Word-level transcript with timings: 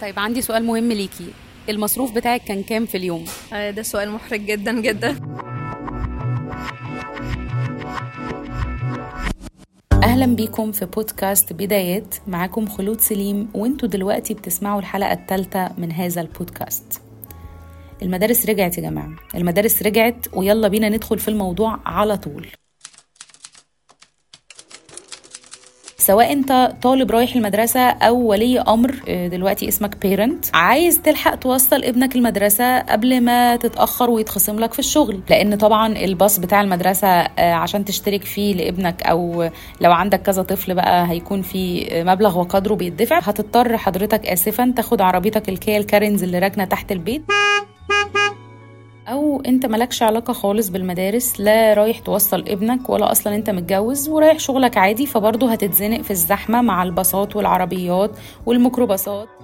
طيب 0.00 0.18
عندي 0.18 0.42
سؤال 0.42 0.64
مهم 0.64 0.92
ليكي. 0.92 1.26
المصروف 1.68 2.12
بتاعك 2.12 2.44
كان 2.44 2.62
كام 2.62 2.86
في 2.86 2.96
اليوم؟ 2.96 3.24
آه، 3.52 3.70
ده 3.70 3.82
سؤال 3.82 4.10
محرج 4.10 4.40
جدا 4.40 4.80
جدا. 4.80 5.16
أهلا 10.02 10.26
بيكم 10.26 10.72
في 10.72 10.86
بودكاست 10.86 11.52
بدايات. 11.52 12.14
معاكم 12.26 12.66
خلود 12.66 13.00
سليم 13.00 13.48
وانتوا 13.54 13.88
دلوقتي 13.88 14.34
بتسمعوا 14.34 14.80
الحلقة 14.80 15.12
الثالثه 15.12 15.70
من 15.78 15.92
هذا 15.92 16.20
البودكاست. 16.20 17.02
المدارس 18.02 18.46
رجعت 18.46 18.78
يا 18.78 18.82
جماعة. 18.82 19.10
المدارس 19.34 19.82
رجعت 19.82 20.26
ويلا 20.34 20.68
بينا 20.68 20.88
ندخل 20.88 21.18
في 21.18 21.28
الموضوع 21.28 21.78
على 21.86 22.16
طول. 22.16 22.46
سواء 26.00 26.32
انت 26.32 26.72
طالب 26.82 27.10
رايح 27.10 27.34
المدرسة 27.36 27.80
أو 27.80 28.16
ولي 28.16 28.60
أمر 28.60 28.94
آه، 29.08 29.28
دلوقتي 29.28 29.68
اسمك 29.68 29.96
parent 29.96 30.44
عايز 30.54 31.00
تلحق 31.02 31.34
توصل 31.34 31.84
ابنك 31.84 32.16
المدرسة 32.16 32.78
قبل 32.78 33.20
ما 33.20 33.56
تتأخر 33.56 34.10
ويتخصم 34.10 34.58
لك 34.58 34.72
في 34.72 34.78
الشغل. 34.78 35.20
لأن 35.30 35.54
طبعا 35.56 35.86
الباص 35.96 36.38
بتاع 36.40 36.60
المدرسة 36.60 37.08
آه، 37.08 37.52
عشان 37.52 37.84
تشترك 37.84 38.24
فيه 38.24 38.54
لابنك 38.54 39.02
أو 39.02 39.48
لو 39.80 39.92
عندك 39.92 40.22
كذا 40.22 40.42
طفل 40.42 40.74
بقى 40.74 41.10
هيكون 41.10 41.42
في 41.42 41.88
مبلغ 42.06 42.38
وقدره 42.38 42.74
بيدفع 42.74 43.18
هتضطر 43.18 43.76
حضرتك 43.76 44.26
آسفة 44.26 44.72
تاخد 44.76 45.00
عربيتك 45.00 45.48
الكيا 45.48 45.78
الكارنز 45.78 46.22
اللي 46.22 46.38
راكنة 46.38 46.64
تحت 46.64 46.92
البيت. 46.92 47.22
أو 49.08 49.40
أنت 49.40 49.66
مالكش 49.66 50.02
علاقة 50.02 50.32
خالص 50.32 50.68
بالمدارس 50.68 51.40
لا 51.40 51.74
رايح 51.74 51.98
توصل 51.98 52.40
ابنك 52.48 52.90
ولا 52.90 53.12
أصلا 53.12 53.34
أنت 53.36 53.50
متجوز 53.50 54.08
ورايح 54.08 54.38
شغلك 54.38 54.76
عادي 54.78 55.06
فبرضه 55.06 55.52
هتتزنق 55.52 56.00
في 56.02 56.10
الزحمة 56.10 56.62
مع 56.62 56.82
الباصات 56.82 57.36
والعربيات 57.36 58.10
والميكروباصات. 58.46 59.39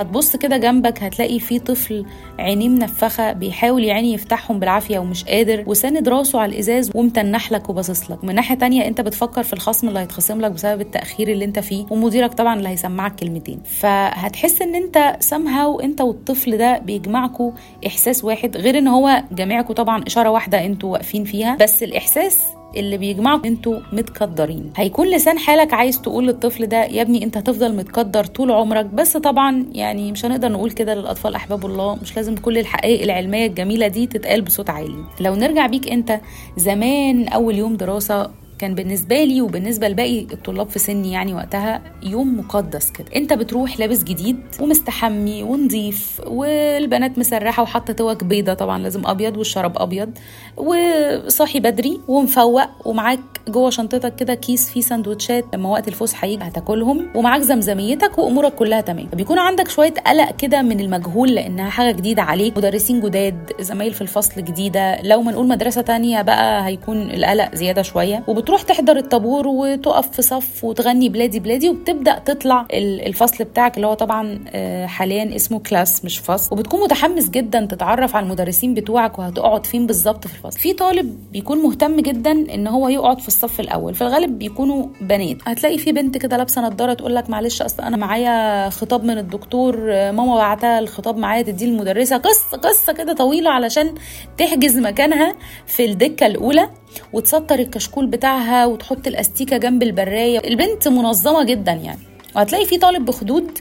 هتبص 0.00 0.36
كده 0.36 0.56
جنبك 0.56 1.02
هتلاقي 1.02 1.40
في 1.40 1.58
طفل 1.58 2.06
عينيه 2.38 2.68
منفخة 2.68 3.32
بيحاول 3.32 3.84
يعني 3.84 4.12
يفتحهم 4.12 4.58
بالعافية 4.58 4.98
ومش 4.98 5.24
قادر 5.24 5.64
وساند 5.66 6.08
راسه 6.08 6.40
على 6.40 6.52
الإزاز 6.52 6.90
ومتنح 6.94 7.52
لك 7.52 7.70
وباصص 7.70 8.10
لك. 8.10 8.24
من 8.24 8.34
ناحية 8.34 8.54
تانية 8.54 8.86
انت 8.88 9.00
بتفكر 9.00 9.42
في 9.42 9.52
الخصم 9.52 9.88
اللي 9.88 9.98
هيتخصم 10.00 10.40
لك 10.40 10.50
بسبب 10.50 10.80
التأخير 10.80 11.28
اللي 11.28 11.44
انت 11.44 11.58
فيه 11.58 11.86
ومديرك 11.90 12.34
طبعا 12.34 12.54
اللي 12.58 12.68
هيسمعك 12.68 13.14
كلمتين. 13.16 13.58
فهتحس 13.80 14.62
ان 14.62 14.74
انت 14.74 15.16
somehow 15.30 15.82
انت 15.84 16.00
والطفل 16.00 16.58
ده 16.58 16.78
بيجمعكوا 16.78 17.52
إحساس 17.86 18.24
واحد 18.24 18.56
غير 18.56 18.78
ان 18.78 18.88
هو 18.88 19.22
جميعكم 19.32 19.74
طبعا 19.74 20.04
إشارة 20.06 20.30
واحدة 20.30 20.64
أنتوا 20.66 20.92
واقفين 20.92 21.24
فيها 21.24 21.56
بس 21.56 21.82
الإحساس 21.82 22.40
اللي 22.76 22.96
بيجمعكم 22.98 23.44
أنتوا 23.48 23.80
متقدرين. 23.92 24.72
هيكون 24.76 25.08
لسان 25.08 25.38
حالك 25.38 25.74
عايز 25.74 26.00
تقول 26.02 26.26
للطفل 26.26 26.66
ده 26.66 26.84
يا 26.84 27.02
ابني 27.02 27.24
انت 27.24 27.36
هتفضل 27.36 27.76
متقدر 27.76 28.24
طول 28.24 28.50
عمرك. 28.50 28.86
بس 28.86 29.16
طبعا 29.16 29.66
يعني 29.72 30.12
مش 30.12 30.24
هنقدر 30.24 30.48
نقول 30.52 30.70
كده 30.70 30.94
للأطفال 30.94 31.34
أحباب 31.34 31.66
الله 31.66 31.98
مش 32.02 32.16
لازم 32.16 32.34
كل 32.34 32.58
الحقائق 32.58 33.02
العلمية 33.02 33.46
الجميلة 33.46 33.86
دي 33.88 34.06
تتقال 34.06 34.42
بصوت 34.42 34.70
عالي. 34.70 35.04
لو 35.20 35.34
نرجع 35.34 35.66
بيك 35.66 35.88
انت 35.92 36.20
زمان 36.56 37.28
أول 37.28 37.54
يوم 37.58 37.76
دراسة 37.76 38.30
كان 38.60 38.74
بالنسبة 38.74 39.24
لي 39.24 39.40
وبالنسبة 39.42 39.88
لباقي 39.88 40.20
الطلاب 40.20 40.68
في 40.70 40.78
سني 40.78 41.12
يعني 41.12 41.34
وقتها 41.34 41.82
يوم 42.02 42.38
مقدس 42.38 42.90
كده. 42.90 43.06
انت 43.16 43.32
بتروح 43.32 43.78
لابس 43.80 44.02
جديد 44.04 44.36
ومستحمي 44.60 45.42
ونظيف 45.42 46.20
والبنات 46.26 47.18
مسرحة 47.18 47.62
وحاطة 47.62 47.92
توك 47.92 48.24
بيضة 48.24 48.54
طبعا 48.54 48.78
لازم 48.78 49.06
أبيض 49.06 49.36
والشراب 49.36 49.78
أبيض 49.82 50.10
وصاحي 50.56 51.60
بدري 51.60 52.00
ومفوق 52.08 52.86
ومعاك 52.88 53.20
جوه 53.48 53.70
شنطتك 53.70 54.14
كده 54.16 54.34
كيس 54.34 54.70
فيه 54.70 54.80
سندوتشات 54.80 55.44
لما 55.54 55.68
وقت 55.68 55.88
الفسحة 55.88 56.26
يجي 56.26 56.44
هتاكلهم 56.44 57.06
ومعاك 57.14 57.40
زمزميتك 57.42 58.18
وأمورك 58.18 58.54
كلها 58.54 58.80
تمام. 58.80 59.06
بيكون 59.12 59.38
عندك 59.38 59.68
شوية 59.68 59.94
قلق 60.06 60.36
كده 60.36 60.62
من 60.62 60.80
المجهول 60.80 61.34
لأنها 61.34 61.70
حاجة 61.70 61.92
جديدة 61.96 62.22
عليك. 62.22 62.56
مدرسين 62.56 63.00
جداد 63.00 63.52
زمايل 63.60 63.92
في 63.94 64.00
الفصل 64.02 64.44
جديدة. 64.44 65.02
لو 65.02 65.22
ما 65.22 65.32
نقول 65.32 65.48
مدرسة 65.48 65.80
تانية 65.80 66.22
بقى 66.22 66.66
هيكون 66.66 67.10
القلق 67.10 67.54
زيادة 67.54 67.82
شوية. 67.82 68.22
وبتروح 68.28 68.49
تحضر 68.58 68.96
الطابور 68.96 69.46
وتقف 69.48 70.10
في 70.10 70.22
صف 70.22 70.64
وتغني 70.64 71.08
بلادي 71.08 71.40
بلادي 71.40 71.68
وبتبدأ 71.70 72.18
تطلع 72.18 72.66
ال- 72.72 73.06
الفصل 73.06 73.44
بتاعك 73.44 73.76
اللي 73.76 73.86
هو 73.86 73.94
طبعا 73.94 74.44
آه، 74.48 74.86
حاليا 74.86 75.36
اسمه 75.36 75.58
class 75.58 76.04
مش 76.04 76.18
فصل. 76.18 76.48
وبتكون 76.56 76.80
متحمس 76.80 77.28
جدا 77.30 77.66
تتعرف 77.70 78.16
على 78.16 78.26
المدرسين 78.26 78.74
بتوعك 78.74 79.18
وهتقعد 79.18 79.66
فين 79.66 79.86
بالظبط 79.86 80.26
في 80.26 80.34
الفصل. 80.34 80.58
في 80.58 80.72
طالب 80.72 81.18
بيكون 81.32 81.58
مهتم 81.58 82.00
جدا 82.00 82.30
إن 82.30 82.66
هو 82.66 82.88
يقعد 82.88 83.20
في 83.20 83.28
الصف 83.28 83.60
الأول. 83.60 83.94
في 83.94 84.02
الغالب 84.02 84.38
بيكونوا 84.38 84.86
بنات. 85.00 85.36
هتلاقي 85.46 85.78
في 85.78 85.92
بنت 85.92 86.18
كده 86.18 86.36
لابسة 86.36 86.62
نضارة 86.68 86.94
تقول 86.94 87.14
لك 87.14 87.30
معلش 87.30 87.62
أصل 87.62 87.82
أنا 87.82 87.96
معايا 87.96 88.70
خطاب 88.70 89.04
من 89.04 89.18
الدكتور 89.18 89.78
آه، 89.92 90.10
ماما 90.10 90.36
بعتها 90.36 90.78
الخطاب 90.78 91.16
معايا 91.16 91.42
تديه 91.42 91.66
للمدرسة. 91.66 92.16
قصة 92.16 92.56
قصة 92.58 92.92
كده 92.92 93.12
طويلة 93.12 93.50
علشان 93.50 93.94
تحجز 94.38 94.78
مكانها 94.78 95.34
في 95.66 95.84
الدكة 95.84 96.26
الأولى. 96.26 96.68
وتسطر 97.12 97.58
الكشكول 97.58 98.06
بتاعها 98.06 98.66
وتحط 98.66 99.06
الأستيكة 99.06 99.56
جنب 99.56 99.82
البراية. 99.82 100.38
البنت 100.38 100.88
منظمة 100.88 101.44
جدا 101.44 101.72
يعني. 101.72 101.98
وهتلاقي 102.36 102.66
في 102.66 102.78
طالب 102.78 103.04
بخدود 103.04 103.58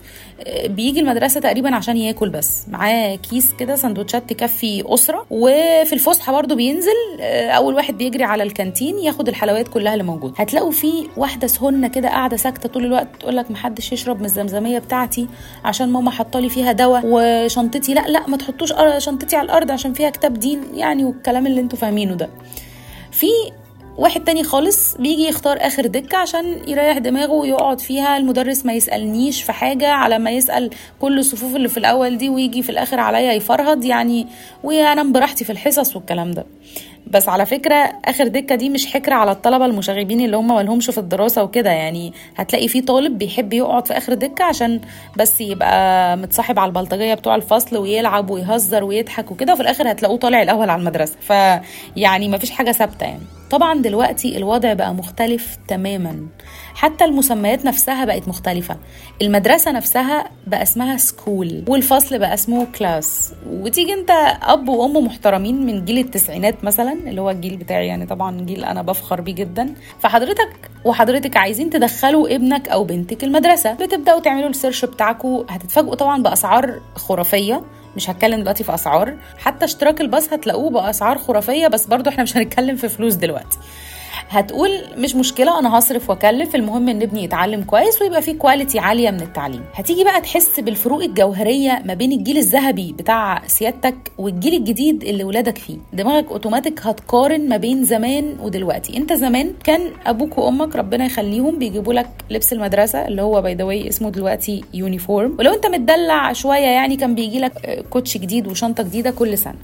آه، 0.47 0.67
بيجي 0.67 1.00
المدرسة 1.00 1.40
تقريبا 1.40 1.75
عشان 1.75 1.97
ياكل 1.97 2.29
بس. 2.29 2.63
معاه 2.67 3.16
كيس 3.16 3.53
كده 3.59 3.75
سندوتشات 3.75 4.29
تكفي 4.34 4.84
أسرة. 4.85 5.25
وفي 5.29 5.94
الفسحة 5.94 6.34
برضو 6.34 6.56
بينزل 6.56 6.90
آه، 7.22 7.50
أول 7.50 7.75
واحد 7.75 7.97
بيجري 7.97 8.23
على 8.23 8.44
الكانتين 8.44 9.00
ياخد 9.00 9.28
الحلويات 9.28 9.67
كلها 9.67 9.94
اللي 9.94 10.03
موجودة. 10.03 10.34
هتلاقوا 10.38 10.72
في 10.72 10.91
واحدة 11.17 11.47
سهنة 11.47 11.88
كده 11.88 12.09
قاعدة 12.09 12.38
ساكتة 12.38 12.69
طول 12.69 12.85
الوقت 12.85 13.07
تقول 13.19 13.38
لك 13.38 13.51
محدش 13.51 13.91
يشرب 13.94 14.19
من 14.19 14.25
الزمزمية 14.25 14.79
بتاعتي 14.79 15.28
عشان 15.66 15.90
ماما 15.90 16.11
حطالي 16.11 16.50
فيها 16.50 16.72
دواء. 16.72 17.01
وشنطتي 17.06 17.94
لا 17.94 18.01
لا 18.07 18.28
ما 18.28 18.38
تحطوش 18.38 18.73
أر- 18.73 18.97
شنطتي 18.97 19.35
على 19.35 19.46
الأرض 19.46 19.72
عشان 19.72 19.94
فيها 19.94 20.09
كتاب 20.09 20.34
دين 20.40 20.61
يعني 20.73 21.06
والكلام 21.06 21.47
اللي 21.47 21.61
أنتوا 21.61 21.79
فاهمينه 21.79 22.13
ده. 22.13 22.29
في 23.12 23.28
واحد 23.97 24.24
تاني 24.24 24.44
خالص 24.44 24.96
بيجي 24.96 25.28
يختار 25.28 25.58
آخر 25.62 25.88
دكة 25.88 26.18
عشان 26.18 26.62
يريح 26.68 26.97
دماغه 26.97 27.31
ويقعد 27.31 27.80
فيها. 27.80 28.18
المدرس 28.18 28.66
ما 28.66 28.74
يسألنيش 28.74 29.44
في 29.44 29.52
حاجة 29.52 29.88
على 29.88 30.20
ما 30.20 30.31
يسأل 30.31 30.70
كل 31.00 31.20
الصفوف 31.20 31.56
اللي 31.56 31.70
في 31.70 31.78
الأول 31.78 32.18
دي 32.18 32.30
ويجي 32.30 32.64
في 32.64 32.70
الآخر 32.70 33.00
عليا 33.00 33.34
يفرهد 33.34 33.86
يعني 33.86 34.28
وانام 34.64 35.12
براحتي 35.12 35.46
في 35.46 35.52
الحصص 35.52 35.96
والكلام 35.96 36.31
ده. 36.31 36.46
بس 37.09 37.30
على 37.30 37.46
فكرة 37.46 37.75
آخر 38.06 38.28
دكة 38.28 38.56
دي 38.56 38.70
مش 38.70 38.86
حكرة 38.94 39.16
على 39.16 39.31
الطلبة 39.31 39.66
المشاغبين 39.66 40.22
اللي 40.22 40.38
هم 40.38 40.56
مالهمش 40.56 40.90
في 40.90 40.97
الدراسة 40.97 41.44
وكده. 41.44 41.70
يعني 41.70 42.14
هتلاقي 42.36 42.68
في 42.68 42.81
طالب 42.81 43.18
بيحب 43.18 43.53
يقعد 43.53 43.88
في 43.88 43.97
آخر 43.97 44.14
دكة 44.14 44.44
عشان 44.46 44.81
بس 45.18 45.42
يبقى 45.42 46.18
متصاحب 46.18 46.59
على 46.59 46.70
البلطجية 46.70 47.14
بتوع 47.14 47.36
الفصل 47.36 47.78
ويلعب 47.78 48.30
ويهزر 48.30 48.84
ويضحك 48.84 49.31
وكده 49.31 49.53
وفي 49.53 49.62
الآخر 49.62 49.92
هتلاقوه 49.92 50.18
طالع 50.18 50.42
الأول 50.42 50.70
على 50.70 50.80
المدرسة. 50.80 51.16
فيعني 51.22 52.30
مفيش 52.30 52.52
حاجة 52.52 52.72
ثابتة 52.72 53.03
يعني. 53.06 53.38
طبعا 53.49 53.81
دلوقتي 53.81 54.37
الوضع 54.37 54.73
بقى 54.73 54.93
مختلف 54.93 55.57
تماما. 55.67 56.27
حتى 56.75 57.05
المسميات 57.05 57.65
نفسها 57.65 58.05
بقت 58.05 58.27
مختلفة. 58.27 58.77
المدرسة 59.21 59.71
نفسها 59.71 60.29
بقى 60.47 60.63
اسمها 60.63 60.97
school 60.97 61.63
والفصل 61.67 62.19
بقى 62.19 62.33
اسمه 62.33 62.67
class 62.79 63.34
وتيجي 63.49 63.93
انت 63.93 64.11
أب 64.41 64.69
وأم 64.69 65.05
محترمين 65.05 65.65
من 65.65 65.85
جيل 65.85 65.97
التسعينات 65.97 66.63
مثلا 66.63 66.93
اللي 66.93 67.21
هو 67.21 67.29
الجيل 67.29 67.57
بتاعي 67.57 67.87
يعني 67.87 68.05
طبعا 68.05 68.41
جيل 68.41 68.65
أنا 68.65 68.81
بفخر 68.81 69.21
بيه 69.21 69.33
جدا. 69.35 69.73
فحضرتك 69.99 70.69
وحضرتك 70.85 71.37
عايزين 71.37 71.69
تدخلوا 71.69 72.35
ابنك 72.35 72.69
أو 72.69 72.83
بنتك 72.83 73.23
المدرسة. 73.23 73.73
بتبدأوا 73.73 74.19
تعملوا 74.19 74.49
ال 74.50 74.55
search 74.55 74.85
بتاعكم 74.85 75.45
هتتفاجئوا 75.49 75.95
طبعا 75.95 76.23
بأسعار 76.23 76.81
خرافية. 76.95 77.61
مش 77.95 78.09
هتكلم 78.09 78.39
دلوقتي 78.39 78.63
في 78.63 78.73
أسعار. 78.73 79.17
حتى 79.38 79.66
اشتراك 79.66 80.01
الباص 80.01 80.33
هتلاقوه 80.33 80.69
بأسعار 80.69 81.17
خرافية 81.17 81.67
بس 81.67 81.85
برضو 81.85 82.09
إحنا 82.09 82.23
مش 82.23 82.38
هنتكلم 82.38 82.75
في 82.75 82.89
فلوس 82.89 83.13
دلوقتي. 83.13 83.57
هتقول 84.29 84.69
مش 84.97 85.16
مشكلة 85.16 85.59
أنا 85.59 85.79
هصرف 85.79 86.09
وأكلف 86.09 86.55
المهم 86.55 86.90
إن 86.90 87.02
ابني 87.02 87.23
يتعلم 87.23 87.64
كويس 87.64 88.02
ويبقى 88.02 88.22
فيه 88.22 88.34
quality 88.37 88.79
عالية 88.79 89.11
من 89.11 89.22
التعليم. 89.22 89.64
هتيجي 89.73 90.03
بقى 90.03 90.22
تحس 90.22 90.59
بالفروق 90.59 91.03
الجوهرية 91.03 91.81
ما 91.85 91.93
بين 91.93 92.11
الجيل 92.11 92.37
الذهبي 92.37 92.93
بتاع 92.93 93.41
سيادتك 93.47 93.96
والجيل 94.17 94.53
الجديد 94.53 95.03
اللي 95.03 95.23
ولادك 95.23 95.58
فيه. 95.58 95.78
دماغك 95.93 96.31
اوتوماتيك 96.31 96.79
هتقارن 96.87 97.49
ما 97.49 97.58
بين 97.58 97.84
زمان 97.85 98.35
ودلوقتي. 98.41 98.97
انت 98.97 99.14
زمان 99.14 99.53
كان 99.64 99.81
أبوك 100.05 100.37
وأمك 100.37 100.76
ربنا 100.76 101.05
يخليهم 101.05 101.59
بيجيبوا 101.59 101.93
لك 101.93 102.09
لبس 102.29 102.53
المدرسة 102.53 103.08
اللي 103.08 103.22
هو 103.22 103.41
by 103.41 103.53
the 103.55 103.72
way 103.72 103.87
اسمه 103.90 104.09
دلوقتي 104.09 104.64
uniform 104.73 105.35
ولو 105.40 105.53
انت 105.53 105.66
متدلع 105.66 106.34
شوية 106.34 106.59
يعني 106.67 106.96
كان 106.96 107.16
بيجي 107.16 107.40
لك 107.40 107.66
آه، 107.66 107.81
كوتش 107.81 108.17
جديد 108.17 108.47
وشنطة 108.47 108.84
جديدة 108.84 109.11
كل 109.11 109.37
سنة. 109.37 109.55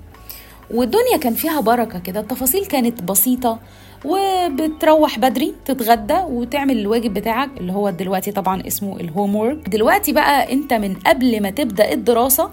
والدنيا 0.72 1.18
كان 1.22 1.34
فيها 1.34 1.62
بركة 1.62 2.00
كده 2.00 2.20
التفاصيل 2.20 2.66
كانت 2.66 3.04
بسيطة 3.04 3.60
وبتروح 4.06 5.20
بدري 5.20 5.54
تتغدى 5.66 6.18
وتعمل 6.30 6.80
الواجب 6.80 7.14
بتاعك 7.14 7.50
اللي 7.58 7.72
هو 7.74 7.90
دلوقتي 7.90 8.32
طبعا 8.32 8.68
اسمه 8.68 9.00
ال 9.00 9.36
homework 9.36 9.70
دلوقتي 9.70 10.14
بقى 10.14 10.54
انت 10.54 10.74
من 10.74 10.94
قبل 10.94 11.42
ما 11.42 11.50
تبدأ 11.50 11.92
الدراسة 11.92 12.50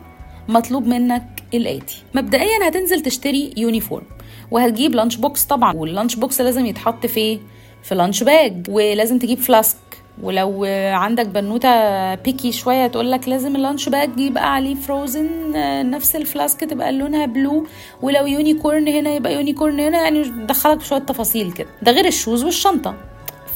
مطلوب 0.49 0.87
منك 0.87 1.43
الآتي 1.55 2.03
مبدئيا 2.15 2.69
هتنزل 2.69 3.01
تشتري 3.03 3.55
uniform 3.57 4.05
وهتجيب 4.51 4.95
lunch 4.95 5.17
box 5.17 5.45
طبعا 5.45 5.75
وال 5.77 5.88
lunch 5.88 6.15
box 6.17 6.41
لازم 6.41 6.67
يتحط 6.67 7.07
في 7.07 7.39
في 7.83 7.95
lunch 7.95 8.23
bag 8.23 8.67
ولازم 8.69 9.19
تجيب 9.19 9.39
flask 9.39 9.77
ولو 10.23 10.65
عندك 10.93 11.27
بنوتة 11.27 12.15
بيكي 12.15 12.53
شوية 12.53 12.87
تقول 12.87 13.11
لك 13.13 13.29
لازم 13.29 13.57
ال 13.57 13.62
lunch 13.62 13.89
bag 13.89 14.19
يبقى 14.21 14.55
عليه 14.55 14.75
Frozen 14.75 15.29
نفس 15.91 16.17
ال 16.17 16.24
flask 16.24 16.61
تبقى 16.61 16.93
لونها 16.93 17.27
blue 17.27 17.67
ولو 18.03 18.27
unicorn 18.27 18.89
هنا 18.89 19.11
يبقى 19.11 19.35
unicorn 19.35 19.81
هنا 19.81 20.03
يعني 20.03 20.23
دخلك 20.23 20.83
شوية 20.83 20.99
تفاصيل 20.99 21.53
كده. 21.53 21.69
ده 21.83 21.93
غير 21.93 22.07
ال 22.07 22.13
shoes 22.13 22.45
والشنطة. 22.45 22.95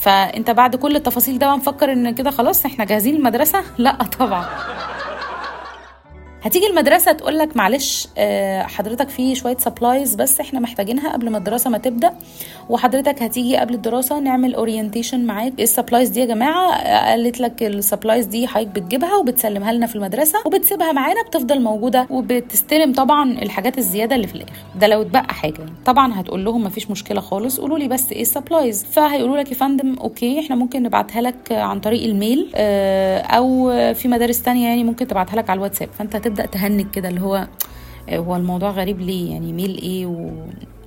فأنت 0.01 0.51
بعد 0.51 0.77
كل 0.77 0.97
التفاصيل 0.97 1.39
ده 1.39 1.57
مفكر 1.57 1.93
إن 1.93 2.15
كده 2.15 2.31
خلاص 2.31 2.65
إحنا 2.67 2.85
جاهزين 2.85 3.17
المدرسة؟ 3.17 3.63
لأ 3.79 3.93
طبعا. 4.19 4.45
هتيجي 6.47 6.67
المدرسة 6.67 7.13
تقول 7.13 7.39
لك 7.39 7.57
معلش 7.57 8.09
آه، 8.19 8.63
حضرتك 8.63 9.09
في 9.09 9.35
شوية 9.35 9.57
supplies 9.57 10.15
بس 10.15 10.41
إحنا 10.41 10.61
محتاجينها 10.61 11.13
قبل 11.13 11.31
ما 11.31 11.39
الدراسة 11.39 11.71
ما 11.71 11.79
تبدأ 11.79 12.13
وحضرتك 12.69 13.23
هتيجي 13.23 13.57
قبل 13.57 13.75
الدراسة 13.75 14.19
نعمل 14.21 14.55
orientation 14.55 15.25
معاك. 15.27 15.53
إيه 15.59 15.65
ال 15.65 15.70
supplies 15.70 16.09
دي 16.09 16.21
يا 16.21 16.25
جماعة؟ 16.25 16.83
قالت 17.11 17.41
لك 17.41 17.63
ال 17.63 17.70
supplies 17.70 18.27
دي 18.27 18.47
حضرتك 18.47 18.69
بتجيبها 18.81 19.17
وبتسلمها 19.17 19.73
لنا 19.73 19.87
في 19.87 19.97
المدرسة 19.97 20.39
وبتسيبها 20.47 20.93
معانا 20.93 21.23
بتفضل 21.29 21.63
موجودة 21.63 22.07
وبتستلم 22.11 22.93
طبعا 22.93 23.33
الحاجات 23.33 23.79
الزيادة 23.79 24.17
اللي 24.17 24.27
في 24.27 24.35
الآخر. 24.35 24.53
ده 24.81 24.87
لو 24.87 25.03
اتبقى 25.03 25.35
حاجة 25.35 25.61
طبعا 25.87 26.21
هتقول 26.21 26.45
لهم 26.45 26.65
مفيش 26.65 26.91
مشكلة 26.91 27.21
خالص 27.21 27.61
قولوا 27.61 27.79
لي 27.79 27.89
بس 27.89 28.13
إيه 28.13 28.23
ال 28.23 28.30
supplies 28.30 28.85
فهيقولوا 28.85 29.37
لك 29.39 29.49
يا 29.51 29.55
فندم 29.57 29.97
okay 30.01 30.41
إحنا 30.41 30.57
ممكن 30.57 30.83
نبعتها 30.83 31.23
لك 31.23 31.53
عن 31.53 31.81
طريق 31.81 32.05
ال 32.05 32.15
mail 32.15 32.53
آه، 32.55 33.19
أو 33.21 33.71
في 33.95 34.09
مدارس 34.09 34.43
تانية 34.43 34.69
يعني 34.69 34.85
ممكن 34.85 35.07
تبعتها 35.07 35.37
لك 35.37 35.51
على 35.51 35.59
الواتساب. 35.59 35.89
فأنت 35.99 36.17
هتبدأ 36.17 36.36
تهنج 36.43 36.87
كده 36.91 37.09
اللي 37.09 37.21
هو 37.21 37.47
هو 38.11 38.37
الموضوع 38.37 38.71
غريب 38.71 39.01
ليه؟ 39.01 39.31
يعني 39.33 39.53
mail 39.53 39.81
إيه 39.83 40.07
و 40.07 40.31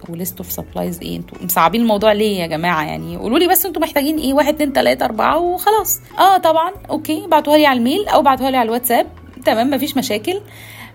و 0.10 0.16
list 0.16 0.38
of 0.38 0.52
supplies 0.52 1.00
إيه؟ 1.02 1.18
أنتوا 1.18 1.38
مصعبين 1.46 1.82
الموضوع 1.82 2.12
ليه 2.12 2.40
يا 2.40 2.48
جماعة؟ 2.48 2.84
يعني 2.86 3.18
قولوا 3.18 3.40
لي 3.40 3.48
بس 3.48 3.66
أنتوا 3.66 3.82
محتاجين 3.82 4.18
إيه؟ 4.18 4.34
واحد 4.34 4.54
اتنين 4.54 4.74
تلاتة 4.74 5.06
أربعة 5.06 5.38
وخلاص. 5.40 6.00
آه 6.20 6.38
طبعا 6.38 6.72
okay 6.90 7.28
بعتوها 7.28 7.58
لي 7.58 7.66
على 7.66 7.80
ال 7.80 7.86
mail 7.86 8.08
أو 8.08 8.22
بعتوها 8.22 8.52
لي 8.52 8.58
على 8.58 8.68
الواتساب 8.68 9.08
تمام 9.46 9.70
مفيش 9.70 9.98
مشاكل. 9.98 10.42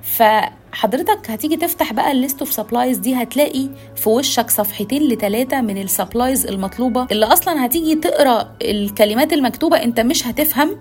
فحضرتك 0.03 1.31
هتيجي 1.31 1.57
تفتح 1.57 1.93
بقى 1.93 2.13
ال 2.13 2.19
list 2.19 2.41
of 2.41 2.53
supplies 2.53 2.99
دي 2.99 3.15
هتلاقي 3.15 3.69
في 3.97 4.09
وشك 4.09 4.51
صفحتين 4.51 5.03
لتلاتة 5.03 5.61
من 5.61 5.79
ال 5.79 5.86
supplies 5.86 6.47
المطلوبة 6.47 7.07
اللي 7.13 7.27
أصلا 7.27 7.67
هتيجي 7.67 7.95
تقرأ 7.95 8.49
الكلمات 8.63 9.33
المكتوبة 9.33 9.83
أنت 9.83 10.01
مش 10.01 10.27
هتفهم. 10.27 10.77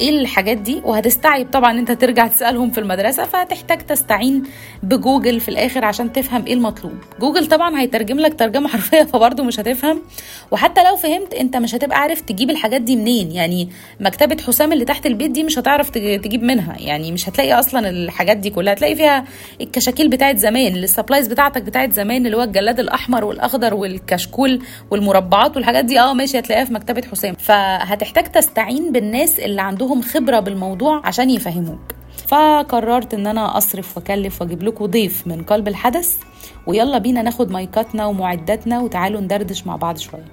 إيه 0.00 0.10
الحاجات 0.10 0.56
دي؟ 0.58 0.82
وهتستعيب 0.84 1.50
طبعا 1.50 1.78
أنت 1.78 1.92
ترجع 1.92 2.26
تسألهم 2.26 2.70
في 2.70 2.78
المدرسة 2.80 3.24
فهتحتاج 3.24 3.78
تستعين 3.78 4.42
بجوجل 4.82 5.40
في 5.40 5.48
الآخر 5.48 5.84
عشان 5.84 6.12
تفهم 6.12 6.46
إيه 6.46 6.54
المطلوب. 6.54 6.92
جوجل 7.20 7.46
طبعا 7.46 7.80
هيترجم 7.80 8.18
لك 8.20 8.34
ترجمة 8.38 8.68
حرفية 8.78 9.02
فبرضه 9.02 9.42
مش 9.44 9.60
هتفهم. 9.60 10.02
وحتى 10.50 10.84
لو 10.84 10.96
فهمت 10.96 11.34
أنت 11.34 11.56
مش 11.56 11.74
هتبقى 11.74 11.98
عارف 12.00 12.20
تجيب 12.20 12.50
الحاجات 12.50 12.80
دي 12.82 12.96
منين. 12.96 13.32
يعني 13.32 13.68
مكتبة 14.00 14.42
حسام 14.42 14.72
اللي 14.72 14.84
تحت 14.84 15.06
البيت 15.06 15.30
دي 15.30 15.44
مش 15.44 15.58
هتعرف 15.58 15.90
تج- 15.90 16.20
تجيب 16.20 16.42
منها. 16.42 16.76
يعني 16.78 17.12
مش 17.12 17.28
هتلاقي 17.28 17.52
أصلا 17.52 17.88
الحاجات 17.88 18.36
دي 18.36 18.50
كلها. 18.50 18.72
هتلاقي 18.72 18.94
فيها 18.96 19.24
الكشاكيل 19.60 20.08
بتاعت 20.08 20.36
زمان 20.38 20.76
السبلايز 20.76 21.26
بتاعتك 21.28 21.62
بتاعت 21.62 21.92
زمان 21.92 22.26
اللي 22.26 22.36
هو 22.36 22.42
الجلاد 22.42 22.80
الأحمر 22.80 23.24
والأخضر 23.24 23.74
والكشكول 23.74 24.62
والمربعات 24.90 25.56
والحاجات 25.56 25.84
دي. 25.84 26.00
آه 26.00 26.12
ماشي 26.12 26.38
هتلاقيها 26.38 26.64
في 26.64 26.74
مكتبة 26.74 27.02
حسام. 27.12 27.34
فهتحتاج 27.34 28.24
تستعين 28.24 28.92
بالناس 28.92 29.40
اللي 29.40 29.62
عندهم 29.62 29.87
خبرة 29.94 30.40
بالموضوع 30.40 31.00
عشان 31.04 31.30
يفهموك. 31.30 31.80
فقررت 32.28 33.14
إن 33.14 33.26
أنا 33.26 33.56
أصرف 33.56 33.96
وأكلف 33.96 34.42
وأجيب 34.42 34.62
لكم 34.62 34.86
ضيف 34.86 35.26
من 35.26 35.42
قلب 35.42 35.68
الحدث 35.68 36.16
ويلا 36.66 36.98
بينا 36.98 37.22
ناخد 37.22 37.50
مايكاتنا 37.50 38.06
ومعداتنا 38.06 38.80
وتعالوا 38.80 39.20
ندردش 39.20 39.66
مع 39.66 39.76
بعض 39.76 39.96
شوية. 39.98 40.24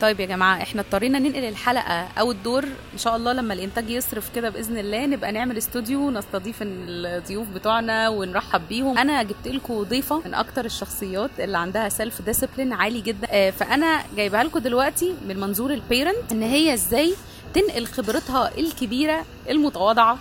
طيب 0.00 0.20
يا 0.20 0.26
جماعة 0.26 0.62
إحنا 0.62 0.80
اضطرينا 0.82 1.18
ننقل 1.18 1.44
الحلقة 1.44 2.08
أو 2.20 2.30
الدور 2.30 2.64
إن 2.64 2.98
شاء 2.98 3.16
الله 3.16 3.32
لما 3.32 3.54
الإنتاج 3.54 3.90
يصرف 3.90 4.30
كده 4.34 4.50
بإذن 4.50 4.78
الله 4.78 5.06
نبقى 5.06 5.32
نعمل 5.32 5.58
استوديو 5.58 6.10
نستضيف 6.10 6.56
الضيوف 6.62 7.48
بتوعنا 7.48 8.08
ونرحب 8.08 8.68
بيهم. 8.68 8.98
أنا 8.98 9.22
جبت 9.22 9.46
لكم 9.48 9.82
ضيفة 9.82 10.22
من 10.26 10.34
أكتر 10.34 10.64
الشخصيات 10.64 11.30
اللي 11.38 11.58
عندها 11.58 11.88
self 11.88 12.22
discipline 12.22 12.72
عالي 12.72 13.00
جدا. 13.00 13.28
آه، 13.30 13.50
فأنا 13.50 14.02
جايبها 14.16 14.44
لكم 14.44 14.58
دلوقتي 14.58 15.14
من 15.28 15.40
منظور 15.40 15.70
ال 15.74 15.82
parent 15.82 16.32
إن 16.32 16.42
هي 16.42 16.74
إزاي 16.74 17.14
تنقل 17.54 17.86
خبرتها 17.86 18.50
الكبيرة 18.58 19.24
المتواضعة 19.50 20.18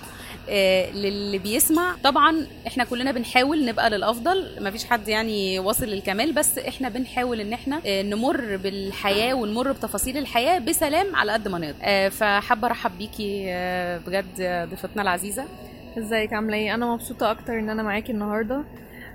للي 0.93 1.37
بيسمع. 1.37 1.95
طبعا 2.03 2.47
إحنا 2.67 2.83
كلنا 2.83 3.11
بنحاول 3.11 3.65
نبقى 3.65 3.89
للأفضل 3.89 4.63
مفيش 4.63 4.85
حد 4.85 5.07
يعني 5.07 5.59
واصل 5.59 5.85
للكمال 5.85 6.33
بس 6.33 6.57
إحنا 6.57 6.89
بنحاول 6.89 7.41
إن 7.41 7.53
إحنا 7.53 7.81
آه، 7.85 8.01
نمر 8.01 8.57
بالحياة 8.57 9.33
ونمر 9.33 9.71
بتفاصيل 9.71 10.17
الحياة 10.17 10.59
بسلام 10.59 11.15
على 11.15 11.31
قد 11.31 11.47
ما 11.47 11.57
نقدر. 11.59 11.75
آه، 11.81 12.09
فحابة 12.09 12.67
أرحب 12.67 12.97
بيكي 12.97 13.43
آه، 13.49 13.97
بجد 13.97 14.67
ضيفتنا 14.69 15.01
العزيزة. 15.01 15.45
إزيك؟ 15.97 16.33
عاملة 16.33 16.57
إيه؟ 16.57 16.75
أنا 16.75 16.85
مبسوطة 16.93 17.31
أكتر 17.31 17.59
إن 17.59 17.69
أنا 17.69 17.83
معاكي 17.83 18.11
النهارده. 18.11 18.63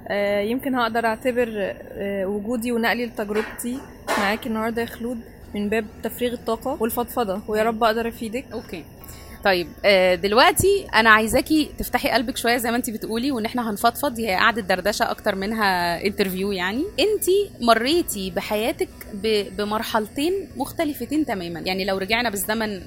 آه، 0.08 0.40
يمكن 0.40 0.75
هقدر 0.75 1.06
أعتبر 1.06 1.49
آه، 1.93 2.26
وجودي 2.26 2.73
ونقلي 2.73 3.06
لتجربتي 3.06 3.79
معاكي 4.19 4.49
النهارده 4.49 4.82
يا 4.82 4.87
خلود 4.87 5.20
من 5.55 5.69
باب 5.69 5.84
تفريغ 6.02 6.32
الطاقة 6.32 6.76
والفضفضة. 6.81 7.40
ويا 7.49 7.62
رب 7.62 7.84
أقدر 7.84 8.08
أفيدك. 8.08 8.44
okay. 8.53 8.85
طيب 9.44 9.69
آه، 9.85 10.15
دلوقتي 10.15 10.87
أنا 10.94 11.11
عايزاكي 11.11 11.71
تفتحي 11.79 12.09
قلبك 12.09 12.37
شوية 12.37 12.56
زي 12.56 12.71
ما 12.71 12.77
انت 12.77 12.91
بتقولي 12.91 13.33
وإن 13.33 13.44
إحنا 13.44 13.71
هنفضفض 13.71 14.21
هي 14.21 14.35
قعده 14.35 14.62
دردشة 14.62 15.11
أكتر 15.11 15.35
منها 15.35 16.00
interview 16.06 16.53
يعني. 16.53 16.85
انت 17.00 17.25
مريتي 17.61 18.31
بحياتك 18.31 18.89
بمرحلتين 19.59 20.49
مختلفتين 20.56 21.27
تماما. 21.27 21.61
يعني 21.61 21.85
لو 21.85 21.99
رجعنا 21.99 22.31
بالزمن 22.31 22.81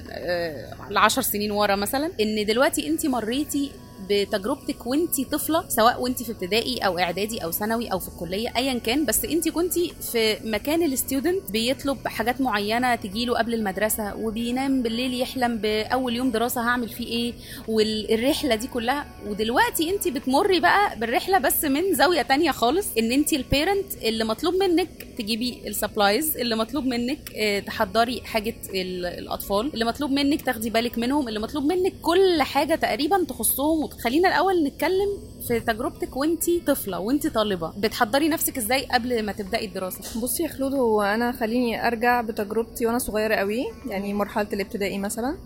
لعشر 0.90 1.22
سنين 1.22 1.50
ورا 1.50 1.76
مثلا 1.76 2.10
إن 2.20 2.46
دلوقتي 2.46 2.88
انت 2.88 3.06
مريتي 3.06 3.70
بتجربتك 4.08 4.86
وانت 4.86 5.20
طفلة 5.20 5.64
سواء 5.68 6.02
وانت 6.02 6.22
في 6.22 6.32
ابتدائي 6.32 6.78
أو 6.78 6.98
إعدادي 6.98 7.44
أو 7.44 7.50
ثانوي 7.50 7.86
أو 7.92 7.98
في 7.98 8.08
الكلية 8.08 8.52
ايا 8.56 8.78
كان 8.78 9.04
بس 9.04 9.24
انت 9.24 9.48
كنتي 9.48 9.92
في 10.12 10.36
مكان 10.44 10.82
ال 10.82 10.91
student 10.91 11.50
بيطلب 11.50 12.08
حاجات 12.08 12.40
معينة 12.40 12.94
تجيله 12.94 13.38
قبل 13.38 13.54
المدرسة 13.54 14.16
وبينام 14.16 14.82
بالليل 14.82 15.20
يحلم 15.20 15.56
بأول 15.58 16.16
يوم 16.16 16.30
دراسة 16.30 16.60
هعمل 16.60 16.88
فيه 16.88 17.06
إيه 17.06 17.32
والرحلة 17.68 18.54
دي 18.54 18.66
كلها. 18.66 19.06
ودلوقتي 19.28 19.90
انت 19.90 20.08
بتمري 20.08 20.60
بقى 20.60 20.98
بالرحلة 20.98 21.38
بس 21.38 21.64
من 21.64 21.94
زاوية 21.94 22.22
تانية 22.22 22.50
خالص 22.50 22.86
إن 22.98 23.12
انت 23.12 23.32
ال 23.32 23.41
parent 23.41 23.94
اللي 24.02 24.24
مطلوب 24.24 24.54
منك 24.54 24.88
تجيبي 25.18 25.62
ال 25.66 25.74
supplies 25.74 26.36
اللي 26.36 26.56
مطلوب 26.56 26.84
منك 26.86 27.18
آه، 27.36 27.58
تحضري 27.60 28.20
حاجة 28.24 28.54
ال- 28.74 29.06
الأطفال 29.06 29.70
اللي 29.74 29.84
مطلوب 29.84 30.10
منك 30.10 30.42
تاخدي 30.42 30.70
بالك 30.70 30.98
منهم 30.98 31.28
اللي 31.28 31.40
مطلوب 31.40 31.64
منك 31.64 31.92
كل 32.02 32.42
حاجة 32.42 32.74
تقريبا 32.74 33.24
تخصهم 33.24 33.84
خلينا 34.04 34.28
الأول 34.28 34.64
نتكلم 34.64 35.08
في 35.48 35.60
تجربتك 35.60 36.16
وانتي 36.16 36.62
طفلة 36.66 36.98
وانتي 37.00 37.30
طالبة. 37.30 37.72
بتحضري 37.78 38.28
نفسك 38.28 38.56
إزاي 38.58 38.86
قبل 38.86 39.22
ما 39.22 39.32
تبدأي 39.32 39.64
الدراسة؟ 39.66 40.20
بصي 40.20 40.42
يا 40.42 40.48
خلود 40.48 40.74
هو 40.74 41.02
أنا 41.02 41.32
خليني 41.32 41.86
أرجع 41.86 42.20
بتجربتي 42.20 42.86
وأنا 42.86 42.98
صغيرة 42.98 43.34
قوي 43.34 43.64
يعني 43.88 44.14
مرحلة 44.14 44.48
الابتدائي 44.52 44.98
مثلا. 44.98 45.36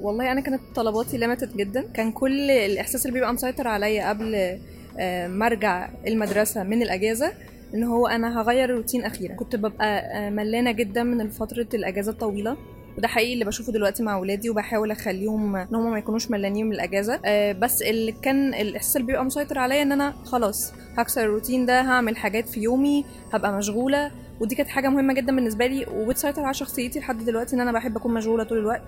والله 0.00 0.32
أنا 0.32 0.40
كانت 0.40 0.60
طلباتي 0.74 1.18
limited 1.18 1.56
جدا. 1.56 1.82
كان 1.94 2.12
كل 2.12 2.50
الإحساس 2.50 3.02
اللي 3.06 3.14
بيبقى 3.14 3.32
مسيطر 3.32 3.68
عليا 3.68 4.08
قبل 4.08 4.58
آه، 4.98 5.26
ما 5.28 5.46
أرجع 5.46 5.88
المدرسة 6.06 6.62
من 6.62 6.82
الأجازة 6.82 7.32
إن 7.74 7.84
هو 7.84 8.06
أنا 8.06 8.40
هغير 8.40 8.64
الروتين 8.70 9.04
أخيرا. 9.04 9.34
كنت 9.34 9.56
ببقى 9.56 9.98
آه، 9.98 10.30
ملانة 10.30 10.72
جدا 10.72 11.02
من 11.02 11.28
فترة 11.30 11.66
الأجازة 11.74 12.12
الطويلة. 12.12 12.56
وده 12.98 13.08
حقيقي 13.08 13.32
اللي 13.34 13.44
بشوفه 13.44 13.72
دلوقتي 13.72 14.02
مع 14.02 14.14
اولادي 14.14 14.50
وبحاول 14.50 14.90
أخليهم 14.90 15.56
إن 15.56 15.74
هم 15.74 15.90
ما 15.90 15.98
يكونوش 15.98 16.30
ملانين 16.30 16.66
من 16.66 16.72
الأجازة. 16.72 17.20
آه، 17.24 17.52
بس 17.52 17.82
اللي 17.82 18.12
كان 18.12 18.54
الإحساس 18.54 18.96
اللي 18.96 19.06
بيبقى 19.06 19.24
مسيطر 19.24 19.58
عليا 19.58 19.82
إن 19.82 19.92
أنا 19.92 20.14
خلاص 20.24 20.72
هكسر 20.96 21.20
الروتين 21.24 21.66
ده 21.66 21.80
هعمل 21.80 22.16
حاجات 22.16 22.48
في 22.48 22.60
يومي 22.60 23.04
هبقى 23.32 23.52
مشغولة. 23.52 24.10
ودي 24.40 24.54
كانت 24.54 24.68
حاجة 24.68 24.88
مهمة 24.88 25.14
جدا 25.14 25.36
بالنسبة 25.36 25.66
لي 25.66 25.86
وبتسيطر 25.94 26.42
على 26.44 26.54
شخصيتي 26.54 26.98
لحد 26.98 27.24
دلوقتي 27.24 27.56
إن 27.56 27.60
أنا 27.60 27.72
بحب 27.72 27.96
أكون 27.96 28.14
مشغولة 28.14 28.44
طول 28.44 28.58
الوقت. 28.58 28.82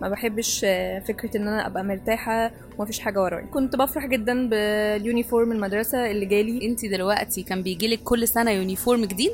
ما 0.00 0.08
بحبش 0.08 0.60
آه، 0.64 0.98
فكرة 0.98 1.36
إن 1.36 1.48
أنا 1.48 1.66
أبقى 1.66 1.84
مرتاحة 1.84 2.50
ومفيش 2.78 3.00
حاجة 3.00 3.22
ورايا. 3.22 3.46
كنت 3.46 3.76
بفرح 3.76 4.06
جدا 4.06 4.48
بال 4.48 4.71
uniform 4.71 5.52
المدرسة 5.52 6.10
اللي 6.10 6.26
جالي. 6.26 6.66
أنتي 6.68 6.88
دلوقتي 6.88 7.42
كان 7.42 7.62
بيجيلك 7.62 8.00
كل 8.02 8.28
سنة 8.28 8.50
uniform 8.50 9.04
جديد؟ 9.04 9.32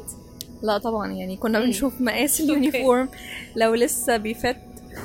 لا 0.66 0.78
طبعا 0.78 1.12
يعني 1.12 1.36
كنا. 1.36 1.60
بنشوف 1.60 2.00
مقاس 2.00 2.40
ال 2.40 2.48
uniform. 2.48 3.08
لو 3.56 3.74
لسه 3.74 4.16
بي 4.16 4.32
fit 4.32 4.56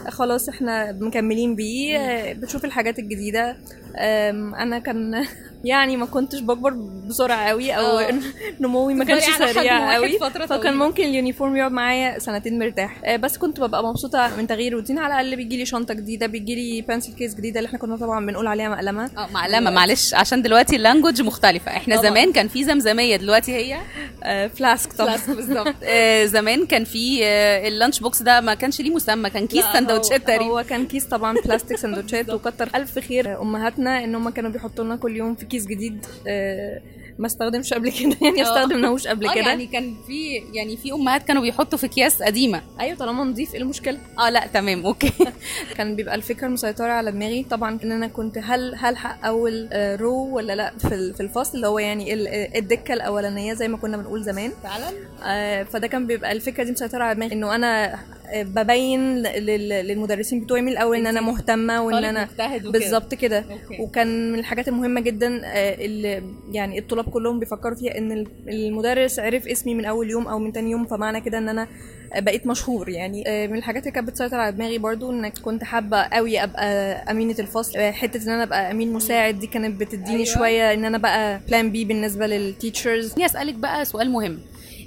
خلاص 0.10 0.50
إحنا 0.50 0.92
مكملين 0.92 1.56
بيه. 1.56 2.34
بتشوف 2.34 2.66
الحاجات 2.66 3.00
الجديدة. 3.00 3.58
أنا 3.96 4.80
كان 4.80 5.26
يعني 5.64 5.98
ما 5.98 6.06
كنتش 6.06 6.40
بكبر 6.40 6.74
بسرعة 7.08 7.48
قوي 7.50 7.72
أو 7.72 7.82
آه. 8.00 8.14
نموي 8.60 8.94
ما 8.94 9.06
كانش 9.06 9.24
سريع 9.24 9.94
قوي. 9.94 10.20
فترة 10.20 10.46
فكان. 10.46 10.74
ممكن 10.76 11.04
ال 11.04 11.10
uniform 11.10 11.56
يقعد 11.56 11.72
معايا 11.72 12.20
سنتين 12.20 12.60
مرتاح. 12.60 12.98
آه، 13.06 13.16
بس 13.16 13.38
كنت 13.38 13.60
ببقى 13.60 13.84
مبسوطة 13.84 14.38
من 14.38 14.48
تغيير 14.48 14.74
روتين. 14.74 15.00
على 15.00 15.14
الأقل 15.14 15.36
بيجي 15.36 15.58
لي 15.58 15.66
شنطة 15.66 15.94
جديدة 15.94 16.28
بيجي 16.28 16.56
لي 16.56 16.82
pencil 16.82 17.14
case 17.14 17.36
جديدة 17.36 17.60
اللي 17.60 17.68
إحنا 17.68 17.80
كنا 17.80 17.98
طبعا 17.98 18.26
بنقول 18.26 18.48
عليها 18.48 18.70
مقلمة. 18.70 19.10
آه 19.18 19.28
مقلمة 19.34 19.72
معلش 19.72 20.14
عشان 20.14 20.42
دلوقتي 20.42 20.76
ال 20.76 20.81
language 20.81 21.22
مختلفة. 21.22 21.72
إحنا 21.72 21.96
طبعاً. 21.98 22.10
زمان 22.10 22.32
كان 22.32 22.48
في 22.48 22.64
زمزمية 22.64 23.16
دلوقتي 23.16 23.52
هي 23.56 23.78
آه، 24.24 24.48
flask 24.48 24.94
طبعا. 24.94 25.16
بلس 25.16 25.30
بالظبط. 25.30 25.76
آه، 25.84 26.26
زمان 26.26 26.66
كان 26.66 26.84
في 26.84 27.20
آه، 27.26 27.68
ال 27.68 27.73
lunch 27.73 28.00
box 28.00 28.22
ده 28.22 28.42
ما 28.42 28.54
كانش 28.54 28.82
ليه 28.82 28.96
مسمى 28.96 29.30
كان 29.30 29.48
كيس 29.48 29.66
سندوتشات 29.74 30.22
تقريبا. 30.28 30.46
هو 30.46 30.64
كان 30.70 30.86
كيس 30.88 31.06
طبعا 31.06 31.36
بلاستيك 31.46 31.78
سندوتشات 31.78 32.30
وكتر 32.30 32.70
ألف 32.76 33.00
خير 33.00 33.42
أمهاتنا 33.42 34.04
إن 34.04 34.16
هم 34.16 34.30
كانوا 34.30 34.52
بيحطوا 34.52 34.84
لنا 34.86 34.96
كل 34.96 35.16
يوم 35.18 35.36
في 35.36 35.46
كيس 35.52 35.66
جديد 35.68 36.06
آه، 36.28 36.82
ما 37.20 37.28
استخدمش 37.28 37.74
قبل 37.74 37.92
كده 37.92 38.18
يعني 38.22 38.42
ما 38.42 38.48
آه. 38.48 38.54
استخدمناهوش 38.54 39.08
قبل 39.08 39.28
آه، 39.28 39.34
كده. 39.34 39.44
يعني 39.48 39.68
كان 39.68 39.96
في 40.08 40.34
يعني 40.54 40.78
في 40.78 40.92
أمهات 40.92 41.24
كانوا 41.24 41.42
بيحطوا 41.42 41.78
في 41.78 41.86
أكياس 41.86 42.24
قديمة. 42.24 42.62
أيوه 42.80 42.98
طالما 42.98 43.24
نضيف 43.24 43.54
إيه 43.56 43.62
المشكلة؟ 43.62 43.98
آه 44.20 44.30
لا 44.30 44.48
تمام 44.48 44.86
okay. 44.86 45.12
كان 45.78 45.96
بيبقى 45.96 46.16
الفكرة 46.16 46.48
المسيطرة 46.48 46.92
على 46.92 47.12
دماغي 47.12 47.44
طبعا 47.50 47.80
إن 47.84 47.92
أنا 47.92 48.08
كنت 48.08 48.38
هل 48.38 48.76
هلحق 48.78 49.26
أول 49.26 49.70
رو 50.02 50.36
ولا 50.36 50.54
لأ 50.56 50.74
في 50.78 50.96
ال- 50.96 51.14
في 51.14 51.22
الفصل 51.24 51.56
اللي 51.56 51.68
هو 51.68 51.80
يعني 51.80 52.14
ال- 52.14 52.28
الدكة 52.58 52.94
الأولانية 52.94 53.54
زي 53.54 53.68
ما 53.68 53.78
كنا 53.78 53.98
بنقول 53.98 54.24
زمان. 54.24 54.52
فعلا؟ 54.64 54.88
آه، 55.24 55.64
فده 55.64 55.88
كان 55.88 56.08
بيبقى 56.08 56.32
الفكرة 56.32 56.64
دي 56.64 56.72
مسيطرة 56.72 57.04
على 57.04 57.16
دماغي 57.16 57.34
إنه 57.34 57.56
أنا 57.56 58.00
ببين 58.34 59.18
لل- 59.18 59.70
للمدرسين 59.88 60.40
بتوعي 60.40 60.62
من 60.62 60.72
الأول 60.72 60.98
إن 60.98 61.08
أنا 61.08 61.22
مهتمة 61.22 61.82
وإن 61.82 61.94
أنا. 62.10 62.28
بالظبط 62.72 63.14
كده. 63.14 63.46
وكان 63.80 64.32
من 64.32 64.40
الحاجات 64.40 64.68
المهمة 64.68 65.02
جدا 65.02 65.42
آه، 65.46 65.76
اللي 65.86 66.24
يعني 66.52 66.80
الطلاب 66.80 67.06
كلهم 67.10 67.40
بيفكروا 67.40 67.76
فيها 67.76 67.98
إن 67.98 68.12
ال- 68.12 68.28
المدرس 68.50 69.20
عرف 69.20 69.48
اسمي 69.48 69.74
من 69.76 69.86
أول 69.86 70.10
يوم 70.10 70.28
أو 70.28 70.40
من 70.40 70.54
تاني 70.54 70.72
يوم 70.72 70.86
فمعنى 70.86 71.22
كده 71.22 71.38
إن 71.38 71.50
أنا 71.50 71.68
بقيت 72.16 72.48
مشهور 72.48 72.90
يعني 72.90 73.24
آه، 73.28 73.48
من 73.48 73.58
الحاجات 73.58 73.84
اللي 73.84 73.92
كانت 73.92 74.08
بتسيطر 74.08 74.36
على 74.40 74.52
دماغي 74.56 74.78
برضو 74.78 75.12
إنك 75.12 75.38
كنت 75.40 75.64
حابة 75.64 76.02
قوي 76.02 76.44
أبقى 76.44 76.66
أمينة 77.12 77.36
الفصل 77.40 77.80
آه، 77.80 77.92
حتة 77.92 78.24
إن 78.26 78.30
أنا 78.30 78.44
أبقى 78.44 78.72
أمين 78.72 78.94
مساعد 78.94 79.40
دي 79.40 79.48
كانت 79.48 79.80
بتديني 79.82 80.10
أيوة. 80.16 80.26
شوية 80.26 80.74
إن 80.74 80.86
أنا 80.86 80.98
بقى 80.98 81.42
بلان 81.48 81.72
بي 81.72 81.86
بالنسبة 81.86 82.28
لل 82.28 82.45
teachers 82.45 83.12
خليني 83.14 83.26
أسألك 83.26 83.54
بقى 83.54 83.86
سؤال 83.86 84.10
مهم 84.12 84.40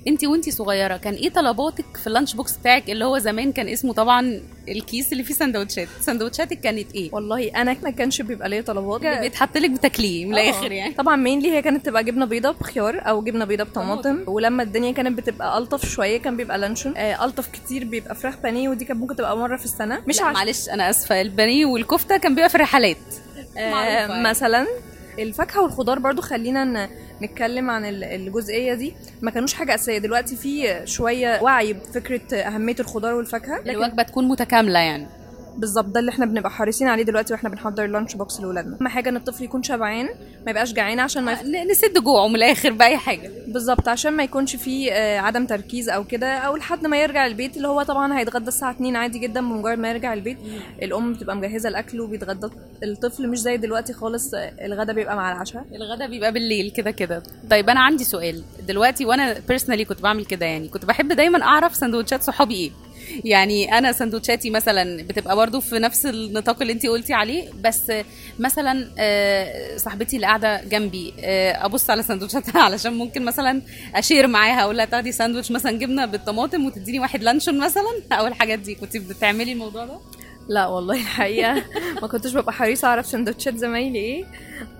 انت 0.09 0.25
وانت 0.25 0.51
صغيرة 0.51 0.97
كان 0.97 1.15
إيه 1.15 1.31
طلباتك 1.31 1.85
في 1.97 2.07
ال 2.07 2.11
lunch 2.11 2.35
box 2.35 2.57
بتاعك 2.57 2.91
اللي 2.91 3.05
هو 3.05 3.19
زمان 3.19 3.53
كان 3.53 3.69
اسمه 3.69 3.93
طبعا 3.93 4.41
الكيس 4.69 5.13
اللي 5.13 5.25
فيه 5.25 5.35
سندوتشات؟ 5.35 5.89
سندوتشاتك 6.01 6.61
كانت 6.61 6.95
إيه؟ 6.95 7.11
والله 7.13 7.49
أنا 7.57 7.77
ما 7.83 7.91
كانش 7.91 8.23
بيبقى 8.23 8.49
ليا 8.49 8.61
طلبات. 8.61 9.01
بيتحط 9.21 9.59
لك 9.59 9.71
بتكليه 9.71 10.27
من 10.27 10.35
آه. 10.35 10.41
الآخر 10.43 10.73
يعني. 10.73 10.95
طبعا 10.95 11.17
mainly 11.17 11.53
هي 11.53 11.63
كانت 11.63 11.87
تبقى 11.87 12.05
جبنة 12.05 12.25
بيضة 12.27 12.51
بخيار 12.51 13.09
أو 13.09 13.23
جبنة 13.23 13.45
بيضة 13.45 13.65
بطماطم. 13.65 14.19
ولما 14.27 14.63
الدنيا 14.63 14.93
كانت 14.93 15.19
بتبقى 15.19 15.59
ألطف 15.59 15.87
شوية 15.87 16.17
كان 16.19 16.37
بيبقى 16.37 16.59
لانشون. 16.59 16.97
آه 16.97 17.25
ألطف 17.25 17.49
كتير 17.49 17.85
بيبقى 17.85 18.15
فراخ 18.15 18.35
بانيه 18.43 18.69
ودي 18.69 18.85
كانت 18.85 19.01
ممكن 19.01 19.17
تبقى 19.17 19.37
مرة 19.37 19.57
في 19.57 19.65
السنة. 19.65 20.03
مش 20.07 20.21
عش... 20.21 20.35
معلش 20.35 20.69
أنا 20.69 20.91
آسفة. 20.91 21.21
البانيه 21.21 21.67
والكفتة 21.67 22.17
كان 22.17 22.35
بيبقى 22.35 22.49
في 22.49 22.55
الرحلات 22.55 22.97
آه 23.57 23.61
يعني. 23.61 24.23
مثلا 24.23 24.67
الفاكهة 25.19 25.63
والخضار 25.63 25.99
برضو 25.99 26.23
خلينا. 26.23 26.89
نتكلم 27.23 27.71
عن 27.71 27.85
ال- 27.85 28.05
الجزئية 28.05 28.75
دي 28.75 28.95
ما 29.23 29.31
كانوش 29.31 29.55
حاجة 29.55 29.75
أساسية 29.75 29.99
دلوقتي 29.99 30.37
في 30.37 30.81
شوية 30.87 31.43
وعي 31.43 31.73
بفكرة 31.73 32.37
أهمية 32.37 32.77
الخضار 32.81 33.15
والفاكهة 33.15 33.61
الوجبة 33.61 34.03
تكون 34.03 34.29
متكاملة 34.29 34.79
يعني 34.79 35.07
بالظبط 35.57 35.85
ده 35.87 36.01
اللي 36.01 36.11
إحنا 36.11 36.27
بنبقى 36.27 36.51
حريصين 36.51 36.89
عليه 36.89 37.03
دلوقتي 37.03 37.33
وإحنا 37.33 37.49
بنحضر 37.49 37.85
اللانش 37.85 38.15
بوكس 38.15 38.41
لاولادنا 38.41 38.77
أهم 38.81 38.89
حاجة 38.89 39.09
إن 39.09 39.17
الطفل 39.17 39.45
يكون 39.45 39.63
شبعان 39.63 40.09
ما 40.45 40.51
يبقاش 40.51 40.73
جعان 40.73 41.01
عشان 41.01 41.23
ما 41.25 41.33
يف... 41.33 41.43
نسد 41.71 41.99
جوعه 41.99 42.29
من 42.29 42.35
الآخر 42.37 42.73
بأي 42.73 42.97
حاجة. 42.97 43.31
بالظبط 43.49 43.89
عشان 43.89 44.13
ما 44.13 44.23
يكونش 44.25 44.57
فيه 44.57 44.93
آه، 44.93 45.19
عدم 45.21 45.47
تركيز 45.47 45.89
أو 45.89 46.05
كده 46.05 46.27
أو 46.39 46.57
لحد 46.57 46.87
ما 46.87 47.03
يرجع 47.03 47.27
البيت 47.27 47.57
اللي 47.57 47.69
هو 47.69 47.83
طبعا 47.83 48.19
هيتغدى 48.19 48.49
الساعة 48.49 48.71
2 48.71 48.97
عادي 48.97 49.19
جدا 49.19 49.41
بمجرد 49.41 49.79
ما 49.79 49.91
يرجع 49.91 50.13
البيت. 50.13 50.39
الأم 50.83 51.13
بتبقى 51.13 51.37
مجهزة 51.37 51.69
الأكل 51.69 52.01
وبيتغدى. 52.01 52.49
الطفل 52.83 53.29
مش 53.29 53.39
زي 53.39 53.57
دلوقتي 53.57 53.93
خالص 53.93 54.35
آه، 54.35 54.53
الغدا 54.67 54.93
بيبقى 54.93 55.17
مع 55.17 55.33
العشاء. 55.33 55.65
الغدا 55.75 56.07
بيبقى 56.07 56.33
بالليل 56.33 56.71
كده 56.71 56.91
كده. 56.91 57.23
طيب 57.51 57.71
أنا 57.71 57.81
عندي 57.81 58.05
سؤال. 58.05 58.43
دلوقتي 58.69 59.05
وأنا 59.05 59.37
بيرسونالي 59.49 59.85
كنت 59.85 60.01
بعمل 60.01 60.25
كده 60.25 60.47
يعني 60.47 60.69
كنت 60.69 60.85
بحب 60.85 61.09
دايما 61.13 61.43
أعرف 61.43 61.75
سندوتشات 61.77 62.23
صحابي 62.23 62.55
إيه؟ 62.55 62.71
يعني 63.25 63.79
أنا 63.79 63.93
سندوتشاتي 63.93 64.51
مثلا 64.51 65.03
بتبقى 65.03 65.37
برضو 65.37 65.61
في 65.61 65.79
نفس 65.79 66.07
النطاق 66.07 66.61
اللي 66.61 66.73
انت 66.73 66.87
قلتي 66.87 67.15
عليه 67.15 67.51
بس 67.65 67.93
مثلا 68.39 68.91
آه، 68.99 69.77
صاحبتي 69.77 70.17
اللي 70.17 70.27
قاعدة 70.27 70.65
جنبي 70.65 71.15
آه، 71.21 71.65
أبص 71.67 71.91
على 71.91 72.03
سندوتشاتها 72.03 72.63
علشان 72.67 72.93
ممكن 72.93 73.25
مثلا 73.25 73.63
أشير 73.95 74.27
معاها 74.27 74.63
أقول 74.63 74.77
لها 74.77 74.85
تاخدي 74.85 75.13
ساندوتش 75.13 75.51
مثلا 75.51 75.73
جبنة 75.73 76.07
بالطماطم 76.07 76.67
وتديني 76.67 77.01
واحد 77.01 77.23
لانشون 77.23 77.59
مثلا 77.59 78.03
أو 78.13 78.27
الحاجات 78.27 78.59
دي. 78.59 78.75
كنت 78.75 78.97
بتعملي 78.97 79.53
الموضوع 79.53 79.85
ده؟ 79.85 79.99
لا 80.49 80.67
والله 80.67 80.95
الحقيقة 80.95 81.63
ما 82.03 82.09
كنتش 82.09 82.35
ببقى 82.37 82.53
حريصة 82.53 82.89
أعرف 82.89 83.07
سندوتشات 83.07 83.57
زمايلي 83.57 83.99
إيه. 83.99 84.25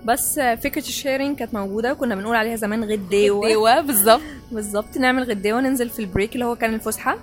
بس 0.05 0.39
فكرة 0.39 0.81
ال 0.81 0.88
sharing 0.88 1.37
كانت 1.37 1.53
موجودة 1.53 1.93
كنا 1.93 2.15
بنقول 2.15 2.35
عليها 2.35 2.55
زمان 2.55 2.83
غداوه 2.83 3.47
أيوه 3.47 3.81
بالظبط. 3.81 4.21
بالظبط 4.51 4.97
نعمل 4.97 5.23
غداوه 5.23 5.61
ننزل 5.61 5.89
في 5.89 5.99
ال 5.99 6.05
break 6.05 6.33
اللي 6.33 6.45
هو 6.45 6.55
كان 6.55 6.73
الفسحة. 6.73 7.17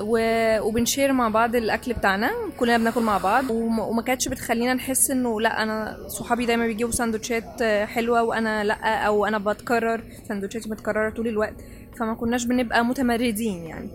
و... 0.00 0.18
وبن 0.60 0.79
share 0.79 1.12
مع 1.12 1.28
بعض 1.28 1.56
الأكل 1.56 1.92
بتاعنا 1.92 2.30
كلنا 2.56 2.78
بناكل 2.78 3.00
مع 3.00 3.18
بعض. 3.18 3.50
وما, 3.50 3.82
وما 3.84 4.02
كانتش 4.02 4.28
بتخلينا 4.28 4.74
نحس 4.74 5.10
إنه 5.10 5.40
لأ 5.40 5.62
أنا 5.62 5.98
صحابي 6.08 6.46
دايما 6.46 6.66
بيجيبوا 6.66 6.92
سندوتشات 6.92 7.62
حلوة 7.84 8.22
وأنا 8.22 8.64
لأ 8.64 8.94
أو 9.06 9.26
أنا 9.26 9.38
بتكرر 9.38 10.02
سندوتشاتي 10.28 10.70
متكررة 10.70 11.10
طول 11.10 11.28
الوقت. 11.28 11.54
فما 11.98 12.14
كناش 12.14 12.44
بنبقى 12.44 12.84
متمردين 12.84 13.64
يعني. 13.64 13.90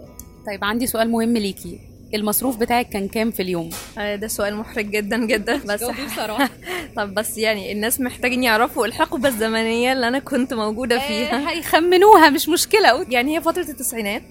طيب 0.48 0.64
عندي 0.64 0.88
سؤال 0.88 1.10
مهم 1.10 1.38
ليكي. 1.38 1.80
المصروف 2.13 2.58
بتاعك 2.58 2.89
كان 2.89 3.08
كام 3.08 3.32
في 3.32 3.41
اليوم؟ 3.41 3.70
آه، 3.98 4.15
ده 4.15 4.27
سؤال 4.27 4.55
محرج 4.55 4.86
جدا 4.89 5.17
جدا. 5.25 5.58
بس 5.74 5.84
بصراحة. 5.84 6.50
طب 6.96 7.13
بس 7.13 7.38
يعني 7.38 7.72
الناس 7.72 8.01
محتاجين 8.01 8.43
يعرفوا 8.43 8.86
الحقبه 8.86 9.29
الزمنيه 9.29 9.93
اللي 9.93 10.08
أنا 10.08 10.20
كنت 10.20 10.53
موجودة 10.53 11.00
فيها. 11.00 11.36
آه، 11.36 11.50
هيخمنوها 11.51 12.29
مش 12.29 12.50
مشكلة. 12.50 13.05
يعني 13.10 13.38
هي 13.38 13.41
فترة 13.41 13.62
التسعينات. 13.70 14.24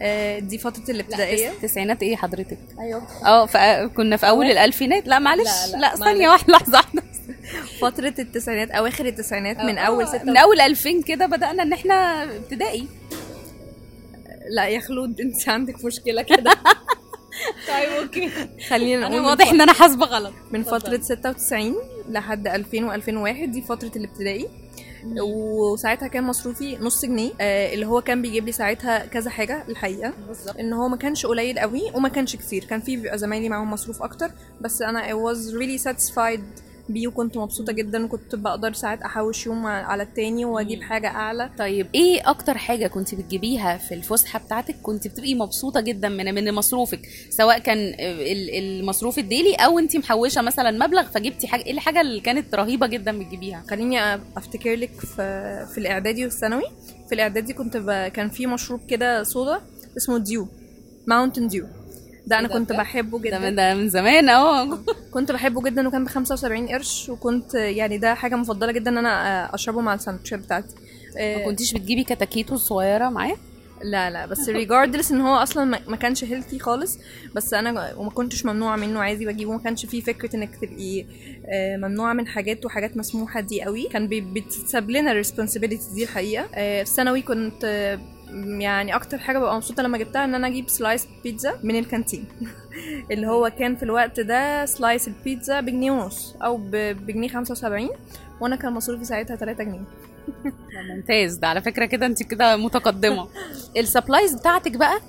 آه، 0.00 0.38
دي 0.38 0.58
فترة 0.58 0.90
الابتدائية. 0.94 1.50
التسعينات 1.50 2.02
إيه؟ 2.02 2.16
حضرتك؟ 2.16 2.58
أيوه. 2.80 3.02
آه 3.26 3.46
ف- 3.46 3.56
كنا 3.96 4.16
في 4.16 4.28
أول 4.28 4.46
الألفينات. 4.46 5.08
لا 5.08 5.18
معلش. 5.18 5.48
لا، 5.66 5.72
لا, 5.72 5.76
لا، 5.80 5.94
ثانية 5.96 6.28
واحدة 6.28 6.52
لحظة 6.52 6.72
واحدة. 6.78 7.02
فترة 7.80 8.14
التسعينات 8.18 8.70
أواخر 8.70 9.06
التسعينات 9.06 9.60
من 9.60 9.78
أول 9.78 10.08
ستة 10.08 10.24
من 10.24 10.36
أول 10.36 10.60
2000 10.60 11.02
كده 11.02 11.26
بدأنا 11.26 11.62
إن 11.62 11.72
إحنا 11.72 12.24
ابتدائي. 12.24 12.86
لا 14.50 14.66
يا 14.68 14.80
خلود 14.80 15.20
أنت 15.20 15.48
عندك 15.48 15.84
مشكلة 15.84 16.22
كده. 16.22 16.50
طيب 17.68 17.88
أوكي. 18.02 18.30
خلينا 18.68 19.08
نقول 19.08 19.20
من 19.20 19.26
واضح 19.26 19.50
إن 19.50 19.60
أنا 19.60 19.72
حاسبة 19.72 20.06
غلط. 20.06 20.32
من. 20.52 20.62
فترة 20.62 21.00
96 21.02 21.74
لحد 22.08 22.46
2000 22.46 23.00
و2001 23.00 23.44
دي 23.48 23.62
فترة 23.62 23.92
الابتدائي. 23.96 24.48
وساعتها 25.22 26.08
كان 26.08 26.24
مصروفي 26.24 26.76
نص 26.76 27.04
جنيه 27.04 27.30
آه 27.40 27.74
اللي 27.74 27.86
هو 27.86 28.00
كان 28.00 28.22
بيجيب 28.22 28.46
لي 28.46 28.52
ساعتها 28.52 29.06
كذا 29.06 29.30
حاجة 29.30 29.64
الحقيقة. 29.68 30.12
بالظبط. 30.28 30.56
إن 30.56 30.72
هو 30.72 30.88
ما 30.88 30.96
كانش 30.96 31.26
قليل 31.26 31.58
قوي 31.58 31.82
وما 31.94 32.08
كانش 32.08 32.36
كتير 32.36 32.64
كان 32.64 32.80
في 32.80 32.96
بيبقى 32.96 33.18
زمايلي 33.18 33.48
معاهم 33.48 33.70
مصروف 33.70 34.02
أكتر 34.02 34.30
بس 34.60 34.82
أنا 34.82 35.02
I 35.08 35.12
was 35.12 35.38
really 35.38 35.82
satisfied 35.84 36.40
بيه 36.90 37.08
وكنت 37.08 37.36
مبسوطة 37.36 37.72
جدا 37.72 38.04
وكنت 38.04 38.34
بقدر 38.34 38.72
ساعات 38.72 39.02
أحوش 39.02 39.46
يوم 39.46 39.66
على 39.66 40.02
التاني 40.02 40.44
وأجيب 40.44 40.82
حاجة 40.82 41.08
أعلى. 41.08 41.50
طيب 41.58 41.86
إيه 41.94 42.30
أكتر 42.30 42.58
حاجة 42.58 42.86
كنت 42.86 43.14
بتجيبيها 43.14 43.76
في 43.76 43.94
الفسحة 43.94 44.38
بتاعتك 44.38 44.74
كنت 44.82 45.08
بتبقي 45.08 45.34
مبسوطة 45.34 45.80
جدا 45.80 46.08
من 46.08 46.34
من 46.34 46.52
مصروفك؟ 46.54 47.00
سواء 47.30 47.58
كان 47.58 47.78
ال- 47.78 48.80
المصروف 48.80 49.18
ال 49.18 49.24
daily 49.24 49.54
أو 49.54 49.78
انت 49.78 49.96
محوشة 49.96 50.42
مثلا 50.42 50.86
مبلغ 50.86 51.02
فجبتي 51.02 51.46
حاجة 51.48 51.62
إيه 51.64 51.72
الحاجة 51.72 52.00
اللي 52.00 52.20
كانت 52.20 52.54
رهيبة 52.54 52.86
جدا 52.86 53.18
بتجيبيها؟ 53.18 53.64
خليني 53.70 54.14
أفتكر 54.36 54.74
لك 54.74 54.90
في 55.00 55.66
في 55.74 55.78
الإعدادي 55.78 56.24
والثانوي. 56.24 56.64
في 57.08 57.14
الإعدادي 57.14 57.52
كنت 57.52 57.76
ب... 57.76 57.90
كان 58.08 58.28
في 58.28 58.46
مشروب 58.46 58.80
كده 58.88 59.22
soda 59.22 59.60
اسمه 59.96 60.18
Dew 60.18 60.48
Mountain 61.06 61.48
Dew 61.48 61.66
ده 62.28 62.38
أنا 62.38 62.48
ده 62.48 62.54
كنت؟ 62.54 62.72
بحبه 62.72 63.18
ده 63.18 63.38
من 63.38 63.44
جدا 63.44 63.50
ده 63.50 63.74
من 63.74 63.88
زمان 63.88 64.28
أهو. 64.28 64.78
كنت 65.10 65.32
بحبه 65.32 65.62
جدا 65.62 65.88
وكان 65.88 66.04
ب 66.04 66.08
75 66.08 66.68
قرش 66.68 67.08
وكنت 67.08 67.54
يعني 67.54 67.98
ده 67.98 68.14
حاجة 68.14 68.34
مفضلة 68.36 68.72
جدا 68.72 68.90
إن 68.90 68.98
أنا 68.98 69.54
أشربه 69.54 69.80
مع 69.80 69.94
الساندوتشات 69.94 70.38
بتاعتي. 70.38 70.74
ما 71.16 71.20
آه، 71.22 71.44
كنتيش 71.44 71.72
بتجيبي 71.74 72.04
كتاكيتو 72.04 72.56
صغيرة 72.56 73.08
معاه؟ 73.08 73.36
لا 73.82 74.10
لا 74.10 74.26
بس 74.26 74.48
regardless 74.48 75.12
إن 75.12 75.20
هو 75.20 75.34
أصلا 75.36 75.64
ما- 75.88 75.96
كانش 75.96 76.24
healthy 76.24 76.58
خالص 76.58 76.98
بس 77.34 77.54
أنا 77.54 77.94
وما 77.96 78.10
كنتش 78.10 78.46
ممنوعة 78.46 78.76
منه 78.76 79.00
عادي 79.00 79.26
بجيبه. 79.26 79.52
ما 79.52 79.58
كانش 79.58 79.86
فيه 79.86 80.00
فكرة 80.00 80.36
إنك 80.36 80.56
تبقي 80.56 81.04
آه، 81.46 81.76
ممنوعة 81.76 82.12
من 82.12 82.26
حاجات 82.26 82.64
وحاجات 82.66 82.96
مسموحة 82.96 83.40
دي 83.40 83.62
قوي. 83.62 83.88
كان 83.88 84.08
بتساب 84.34 84.90
لنا 84.90 85.10
ال 85.10 85.16
responsibility 85.16 85.94
دي 85.94 86.02
الحقيقة. 86.04 86.46
آه، 86.54 86.82
في 86.82 86.90
ثانوي 86.90 87.22
كنت 87.22 87.98
يعني 88.60 88.94
أكتر 88.96 89.18
حاجة 89.18 89.38
ببقى 89.38 89.56
مبسوطة 89.56 89.82
لما 89.82 89.98
جبتها 89.98 90.24
إن 90.24 90.34
أنا 90.34 90.46
أجيب 90.46 90.68
slice 90.68 91.08
بيتزا 91.24 91.58
من 91.62 91.78
ال 91.78 91.83
canteen. 91.83 92.24
اللي 93.10 93.26
هو 93.26 93.50
كان 93.58 93.76
في 93.76 93.82
الوقت 93.82 94.20
ده 94.20 94.66
slice 94.66 95.08
البيتزا 95.08 95.60
بجنيه 95.60 95.90
ونص 95.90 96.36
أو 96.42 96.56
بجنيه 96.72 97.28
75 97.28 97.88
وأنا 98.40 98.56
كان 98.56 98.72
مصروفي 98.72 99.04
ساعتها 99.04 99.36
3 99.36 99.64
جنيه. 99.64 99.80
ممتاز. 100.94 101.34
ده 101.36 101.48
على 101.48 101.62
فكرة 101.62 101.84
كده 101.86 102.06
أنت 102.06 102.22
كده 102.22 102.56
متقدمة. 102.56 103.28
ال 103.76 103.82
supplies 103.82 104.34
بتاعتك 104.34 104.76
بقى 104.76 105.00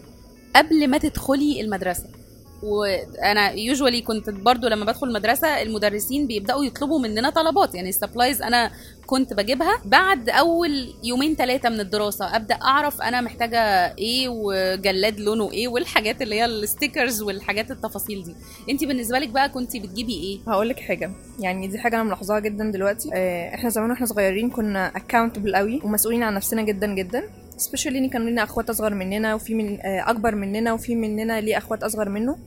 قبل 0.56 0.88
ما 0.88 0.98
تدخلي 0.98 1.62
المدرسة. 1.62 2.19
وأنا 2.64 3.52
usually 3.52 4.02
كنت 4.02 4.30
برضو 4.30 4.68
لما 4.68 4.86
بدخل 4.86 5.08
المدرسة 5.08 5.62
المدرسين 5.62 6.28
بيبدأوا 6.28 6.66
يطلبوا 6.66 7.00
مننا 7.00 7.30
طلبات 7.30 7.76
يعني 7.76 7.90
ال 7.90 7.96
supplies 7.96 8.42
أنا 8.42 8.72
كنت 9.06 9.34
بجيبها 9.34 9.82
بعد 9.86 10.30
أول 10.30 10.94
يومين 11.04 11.36
ثلاثة 11.36 11.70
من 11.70 11.80
الدراسة 11.80 12.36
أبدأ 12.36 12.56
أعرف 12.56 13.02
أنا 13.02 13.22
محتاجة 13.22 13.60
إيه 13.98 14.30
وجلاد 14.30 15.20
لونه 15.20 15.52
إيه 15.52 15.68
والحاجات 15.68 16.22
اللي 16.22 16.36
هي 16.36 16.46
ال 16.46 16.54
stickers 16.54 17.22
والحاجات 17.22 17.72
التفاصيل 17.72 18.24
دي. 18.24 18.36
انت 18.70 18.84
بالنسبة 18.84 19.20
لك 19.20 19.30
بقى 19.30 19.50
كنت 19.50 19.78
بتجيبي 19.78 20.14
إيه؟ 20.14 20.40
هقول 20.54 20.70
لك 20.70 20.80
حاجة 20.80 21.12
يعني 21.40 21.68
دي 21.68 21.80
حاجة 21.80 21.96
أنا 21.96 22.04
ملاحظاها 22.04 22.40
جدا 22.40 22.72
دلوقتي. 22.72 23.10
آه، 23.14 23.56
إحنا 23.56 23.70
زمان 23.70 23.90
وإحنا 23.92 24.06
صغيرين 24.06 24.50
كنا 24.50 24.88
accountable 24.88 25.56
قوي 25.56 25.82
ومسؤولين 25.84 26.24
عن 26.24 26.34
نفسنا 26.34 26.62
جدا 26.62 26.88
جدا. 26.88 27.24
specially 27.60 28.00
ان 28.00 28.10
كان 28.10 28.26
لنا 28.26 28.44
أخوات 28.44 28.70
أصغر 28.70 28.94
مننا 28.94 29.36
وفي 29.36 29.54
من 29.54 29.80
آه، 29.82 30.10
أكبر 30.10 30.36
مننا 30.36 30.74
وفي 30.74 30.96
مننا 30.96 31.42
ليه 31.42 31.58
أخوات 31.58 31.84
أصغر 31.84 32.10
منه. 32.10 32.38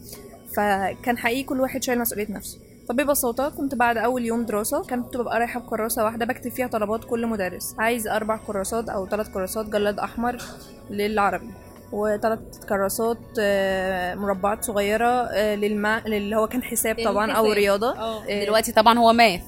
فكان 0.57 1.19
حقيقي 1.19 1.42
كل 1.42 1.61
واحد 1.61 1.83
شايل 1.83 1.99
مسؤولية 1.99 2.26
نفسه. 2.33 2.59
فببساطة 2.88 3.49
كنت 3.49 3.75
بعد 3.75 3.97
أول 3.99 4.25
يوم 4.25 4.42
دراسة 4.45 4.83
كنت 4.83 5.16
ببقى 5.16 5.38
رايحة 5.38 5.61
بكراسة 5.61 6.04
واحدة 6.04 6.26
بكتب 6.26 6.50
فيها 6.50 6.66
طلبات 6.66 7.04
كل 7.04 7.26
مدرس. 7.26 7.75
عايز 7.78 8.09
أربع 8.09 8.37
كراسات 8.37 8.88
أو 8.88 9.09
ثلاث 9.09 9.28
كراسات 9.28 9.66
جلاد 9.66 9.99
أحمر 9.99 10.37
للعربي 10.90 11.50
وثلاث 11.92 12.38
كراسات 12.69 13.19
آه، 13.40 14.14
مربعات 14.14 14.64
صغيرة 14.64 15.07
آه، 15.07 15.54
لل 15.55 15.72
math 15.72 16.07
اللي 16.07 16.37
هو 16.37 16.47
كان 16.49 16.62
حساب 16.62 16.97
طبعا 17.04 17.33
أو. 17.33 17.52
رياضة. 17.52 17.95
دلوقتي 18.45 18.73
طبعا 18.73 18.99
هو 18.99 19.12
math. 19.12 19.43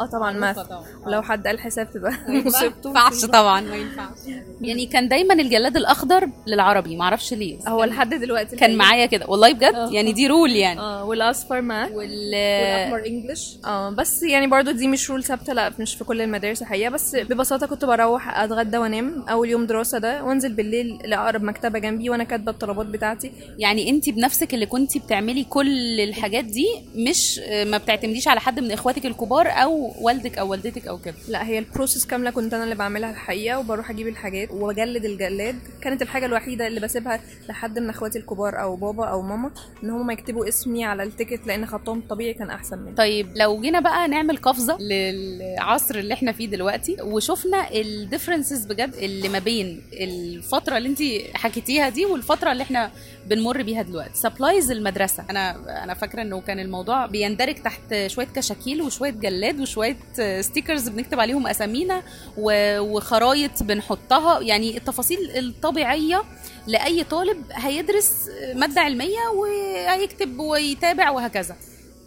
آه 0.00 0.06
طبعا 0.06 0.32
math 0.32 0.58
ولو 1.06 1.22
حد 1.22 1.46
قال 1.46 1.60
حساب 1.60 1.90
تبقى 1.90 2.12
ما 2.28 2.44
مصيبته 2.44 2.88
ينفعش. 2.88 3.24
طبعا 3.24 3.60
ما 3.60 3.76
ينفعش. 3.76 4.18
يعني 4.60 4.86
كان 4.86 5.08
دايما 5.08 5.34
الجلاد 5.34 5.76
الأخضر 5.76 6.28
للعربي 6.46 6.96
معرفش 6.96 7.34
ليه. 7.34 7.58
هو 7.68 7.84
لحد 7.84 8.14
دلوقتي 8.14 8.56
كان 8.56 8.76
معايا 8.76 9.06
كده. 9.06 9.26
والله 9.26 9.52
بجد؟ 9.52 9.74
آه. 9.74 9.90
يعني 9.92 10.12
دي 10.12 10.26
rule 10.26 10.50
يعني. 10.50 10.80
آه 10.80 11.04
والأصفر 11.04 11.60
math 11.60 11.92
وال 11.92 12.00
والأحمر 12.00 13.06
English 13.06 13.56
آه 13.64 13.90
بس 13.90 14.22
يعني 14.22 14.46
برضو 14.46 14.70
دي 14.70 14.86
مش 14.88 15.10
rule 15.10 15.24
ثابتة 15.24 15.52
لا 15.52 15.72
مش 15.78 15.94
في 15.94 16.04
كل 16.04 16.20
المدارس 16.20 16.62
الحقيقة. 16.62 16.90
بس 16.90 17.16
ببساطة 17.16 17.66
كنت 17.66 17.84
بروح 17.84 18.38
أتغدى 18.38 18.78
وأنام 18.78 19.24
أول 19.30 19.48
يوم 19.48 19.66
دراسة 19.66 19.98
ده 19.98 20.24
وأنزل 20.24 20.52
بالليل 20.52 20.98
لأقرب 21.04 21.42
مكتبة 21.42 21.78
جنبي 21.78 22.10
وأنا 22.10 22.24
كاتبة 22.24 22.52
الطلبات 22.52 22.86
بتاعتي. 22.86 23.32
يعني 23.58 23.90
أنت 23.90 24.10
بنفسك 24.10 24.54
اللي 24.54 24.66
كنتي 24.66 24.98
بتعملي 24.98 25.44
كل 25.44 26.00
الحاجات 26.00 26.44
دي 26.44 26.66
مش 26.94 27.38
ما 27.66 27.78
بتعتمديش 27.78 28.28
على 28.28 28.40
حد 28.40 28.60
من 28.60 28.70
إخواتك 28.72 29.06
الكبار 29.06 29.48
أو 29.48 29.89
والدك 30.00 30.38
أو 30.38 30.50
والدتك 30.50 30.86
أو 30.88 30.98
كده؟ 30.98 31.14
لا 31.28 31.46
هي 31.46 31.58
ال 31.58 31.64
process 31.64 32.06
كاملة 32.06 32.30
كنت 32.30 32.54
أنا 32.54 32.64
اللي 32.64 32.74
بعملها 32.74 33.10
الحقيقة 33.10 33.58
وبروح 33.58 33.90
أجيب 33.90 34.08
الحاجات 34.08 34.50
وأجلد 34.50 35.04
الجلاد. 35.04 35.58
كانت 35.82 36.02
الحاجة 36.02 36.26
الوحيدة 36.26 36.66
اللي 36.66 36.80
بسيبها 36.80 37.20
لحد 37.48 37.78
من 37.78 37.90
أخواتي 37.90 38.18
الكبار 38.18 38.62
أو 38.62 38.76
بابا 38.76 39.04
أو 39.04 39.22
ماما 39.22 39.50
إن 39.84 39.90
هم 39.90 40.10
يكتبوا 40.10 40.48
اسمي 40.48 40.84
على 40.84 41.02
ال 41.02 41.08
ticket 41.08 41.46
لأن 41.46 41.66
خطهم 41.66 41.98
الطبيعي 41.98 42.34
كان 42.34 42.50
أحسن 42.50 42.78
مني. 42.78 42.94
طيب 42.94 43.32
لو 43.36 43.60
جينا 43.60 43.80
بقى 43.80 44.08
نعمل 44.08 44.36
قفزة 44.36 44.78
للعصر 44.78 45.94
اللي 45.94 46.14
إحنا 46.14 46.32
فيه 46.32 46.46
دلوقتي 46.46 46.96
وشفنا 47.02 47.70
ال 47.74 47.82
differences 47.82 48.64
بجد 48.66 48.94
اللي 48.94 49.28
ما 49.28 49.38
بين 49.38 49.82
الفترة 49.92 50.76
اللي 50.76 50.88
انت 50.88 50.98
حكيتيها 51.36 51.88
دي 51.88 52.06
والفترة 52.06 52.52
اللي 52.52 52.62
إحنا 52.62 52.90
بنمر 53.26 53.62
بيها 53.62 53.82
دلوقتي. 53.82 54.14
supplies 54.18 54.70
المدرسة. 54.70 55.24
أنا 55.30 55.50
أنا 55.84 55.94
فاكرة 55.94 56.22
إنه 56.22 56.40
كان 56.40 56.58
الموضوع 56.58 57.06
بيندرج 57.06 57.54
تحت 57.54 58.06
شوية 58.06 58.26
كشاكيل 58.26 58.82
وشوية 58.82 59.10
جلاد 59.10 59.60
وشوية 59.60 59.96
stickers 60.40 60.88
بنكتب 60.88 61.20
عليهم 61.20 61.46
أسامينا 61.46 62.02
وخرايط 62.36 63.62
بنحطها. 63.62 64.40
يعني 64.40 64.76
التفاصيل 64.76 65.18
الطبيعية 65.38 66.22
لأي 66.66 67.04
طالب 67.04 67.44
هيدرس 67.52 68.14
مادة 68.54 68.80
علمية 68.80 69.28
وهيكتب 69.36 70.38
ويتابع 70.38 71.10
وهكذا. 71.10 71.56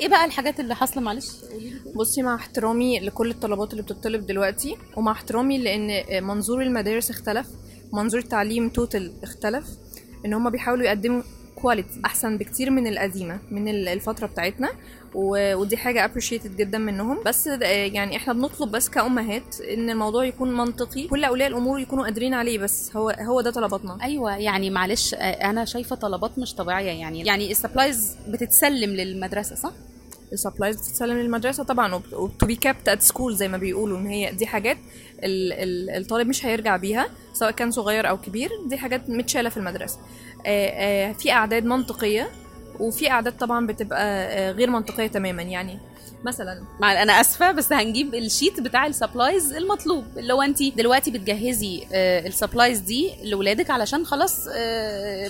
إيه 0.01 0.08
بقى 0.08 0.25
الحاجات 0.25 0.60
اللي 0.60 0.75
حاصلة؟ 0.75 1.03
معلش. 1.03 1.27
بصي 1.96 2.22
مع 2.22 2.36
احترامي 2.36 3.00
لكل 3.00 3.29
الطلبات 3.32 3.72
اللي 3.72 3.84
بتطلب 3.84 4.25
دلوقتي 4.25 4.77
ومع 4.96 5.12
احترامي 5.12 5.58
لأن 5.58 6.03
منظور 6.24 6.62
المدارس 6.62 7.10
اختلف 7.10 7.47
منظور 7.93 8.19
التعليم 8.19 8.69
total 8.69 9.13
اختلف 9.23 9.65
إن 10.25 10.33
هم 10.33 10.49
بيحاولوا 10.49 10.86
يقدموا 10.86 11.21
quality 11.56 12.02
أحسن 12.05 12.38
بكتير 12.38 12.69
من 12.69 12.88
القديمة 12.88 13.39
من 13.51 13.67
ال- 13.67 13.88
الفترة 13.88 14.27
بتاعتنا. 14.27 14.69
ودي 15.15 15.77
حاجة 15.77 16.07
appreciated 16.13 16.47
جدا 16.57 16.77
منهم. 16.77 17.17
بس 17.25 17.47
يعني 17.47 18.15
إحنا 18.17 18.33
بنطلب 18.33 18.71
بس 18.71 18.89
كأمهات 18.89 19.62
إن 19.62 19.89
الموضوع 19.89 20.25
يكون 20.25 20.53
منطقي. 20.57 21.07
كل 21.07 21.23
أولياء 21.23 21.49
الأمور 21.49 21.79
يكونوا 21.79 22.03
قادرين 22.03 22.33
عليه 22.33 22.59
بس. 22.59 22.95
هو 22.95 23.09
هو 23.09 23.41
ده 23.41 23.51
طلباتنا. 23.51 23.97
أيوه 24.01 24.38
يعني 24.38 24.69
معلش 24.69 25.13
أنا 25.19 25.65
شايفة 25.65 25.95
طلبات 25.95 26.39
مش 26.39 26.53
طبيعية. 26.55 26.91
يعني 26.91 27.25
يعني 27.25 27.51
ال 27.52 27.59
supplies 27.59 28.15
بتتسلم 28.27 28.89
للمدرسة 28.89 29.55
صح؟ 29.55 29.71
ال 30.34 30.38
supplies 30.38 30.76
بتتسلم 30.75 31.17
للمدرسة 31.17 31.63
طبعا. 31.63 31.95
و 32.13 32.24
to 32.24 32.45
be 32.45 32.56
kept 32.56 32.89
at 32.89 33.02
school 33.02 33.36
زي 33.36 33.47
ما 33.47 33.57
بيقولوا 33.57 33.97
إن 33.97 34.07
هي 34.07 34.31
دي 34.31 34.45
حاجات. 34.47 34.77
الطالب 35.23 36.27
مش 36.27 36.45
هيرجع 36.45 36.77
بيها 36.77 37.07
سواء 37.33 37.51
كان 37.51 37.71
صغير 37.71 38.09
أو 38.09 38.17
كبير 38.17 38.49
دي 38.65 38.77
حاجات 38.77 39.09
متشالة 39.09 39.49
في 39.49 39.57
المدرسة. 39.57 39.97
آه، 40.45 40.67
آه، 41.09 41.12
في 41.12 41.31
أعداد 41.31 41.65
منطقية 41.65 42.29
وفي 42.79 43.12
أعداد 43.12 43.38
طبعا 43.38 43.67
بتبقى 43.67 44.03
آه، 44.25 44.51
غير 44.51 44.69
منطقية 44.69 45.07
تماما. 45.07 45.41
يعني 45.41 45.79
مثلا 46.25 46.63
مع 46.79 47.01
أنا 47.03 47.21
آسفة 47.21 47.51
بس 47.51 47.73
هنجيب 47.73 48.15
ال 48.15 48.23
sheet 48.23 48.60
بتاع 48.59 48.86
ال 48.86 48.93
supplies 48.93 49.54
المطلوب. 49.53 50.05
اللي 50.17 50.33
هو 50.33 50.41
أنت 50.41 50.63
دلوقتي 50.63 51.12
بتجهزي 51.12 51.83
ال 51.93 52.03
supplies 52.03 52.80
دي 52.79 53.12
لاولادك 53.23 53.69
علشان 53.69 54.05
خلاص 54.05 54.47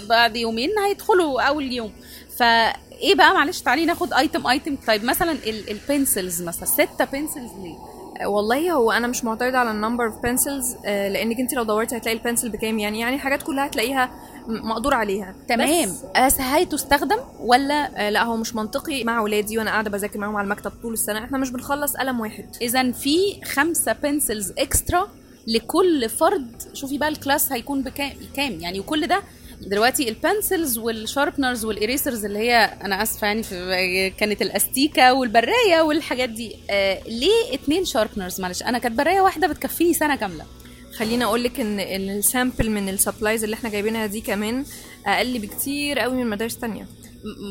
بعد 0.10 0.36
يومين 0.36 0.70
هيدخلوا 0.80 1.42
أول 1.42 1.72
يوم. 1.72 1.92
فإيه 2.38 3.16
بقى؟ 3.16 3.34
معلش 3.34 3.62
تعالي 3.62 3.86
ناخد 3.86 4.14
item 4.14 4.48
item 4.48 4.76
طيب 4.88 5.04
مثلا 5.04 5.38
ال 5.46 5.58
pencils 5.58 6.42
مثلا 6.42 6.66
ستة 6.66 7.06
pencils 7.06 7.52
ليه؟ 7.64 8.03
والله 8.26 8.72
هو 8.72 8.92
أنا 8.92 9.08
مش 9.08 9.24
معترضة 9.24 9.58
على 9.58 9.72
ال 9.72 9.77
number 9.77 10.06
of 10.06 10.20
pencils 10.24 10.76
لأنك 10.86 11.40
أنت 11.40 11.54
لو 11.54 11.64
دورتي 11.64 11.98
هتلاقي 11.98 12.18
ال 12.18 12.22
pencil 12.22 12.50
بكام 12.50 12.80
يعني؟ 12.80 13.00
يعني 13.00 13.18
حاجات 13.20 13.44
كلها 13.44 13.66
هتلاقيها 13.66 14.10
مقدور 14.48 14.94
عليها. 14.94 15.36
تمام. 15.48 15.90
بس 15.90 16.04
بس 16.26 16.42
هي 16.42 16.66
تستخدم 16.66 17.18
ولا 17.40 18.08
آه، 18.08 18.10
لا 18.10 18.24
هو 18.24 18.38
مش 18.38 18.56
منطقي؟ 18.56 19.04
مع 19.04 19.22
ولادي 19.22 19.58
وأنا 19.58 19.72
قاعدة 19.72 19.90
بذاكر 19.90 20.20
معاهم 20.20 20.36
على 20.36 20.46
المكتب 20.46 20.72
طول 20.82 20.94
السنة 20.94 21.24
إحنا 21.24 21.38
مش 21.38 21.50
بنخلص 21.52 21.98
قلم 21.98 22.20
واحد. 22.20 22.46
إذا 22.62 22.92
في 22.92 23.18
خمسة 23.46 23.94
بنسلز 23.94 24.52
extra 24.58 25.08
لكل 25.48 26.10
فرد 26.10 26.62
شوفي 26.74 26.98
بقى 26.98 27.10
ال 27.10 27.17
class 27.17 27.52
هيكون 27.52 27.82
بكام 27.82 28.12
كام 28.36 28.52
يعني 28.60 28.80
وكل 28.80 29.08
ده 29.08 29.22
دلوقتي 29.68 30.10
ال 30.10 30.18
pencils 30.18 30.78
وال 30.78 30.92
sharpeners 30.92 31.66
وال 31.66 31.79
erasers 31.79 32.26
اللي 32.26 32.40
هي 32.40 32.56
أنا 32.84 33.04
آسفة 33.04 33.28
يعني 33.28 33.44
في 33.44 34.10
كانت 34.18 34.42
الأستيكة 34.42 35.14
والبراية 35.14 35.82
والحاجات 35.82 36.30
دي 36.30 36.56
آه 36.70 37.02
ليه 37.08 37.54
اتنين 37.54 37.86
sharpeners 37.86 38.42
معلش 38.42 38.64
أنا 38.64 38.78
كانت 38.78 38.98
براية 38.98 39.22
واحدة 39.22 39.48
بتكفيني 39.48 39.94
سنة 39.94 40.16
كاملة. 40.16 40.46
خليني 40.98 41.24
أقول 41.26 41.44
لك 41.44 41.60
إن 41.60 41.80
ال 41.80 41.92
sample 41.92 42.70
من 42.70 42.90
ال 42.90 42.96
supplies 42.96 43.44
اللي 43.44 43.54
إحنا 43.54 43.70
جايبينها 43.70 44.06
دي 44.06 44.22
كمان 44.22 44.66
أقل 45.06 45.40
بكتير 45.40 46.00
قوي 46.00 46.14
من 46.24 46.30
مدارس 46.30 46.58
تانية. 46.58 46.84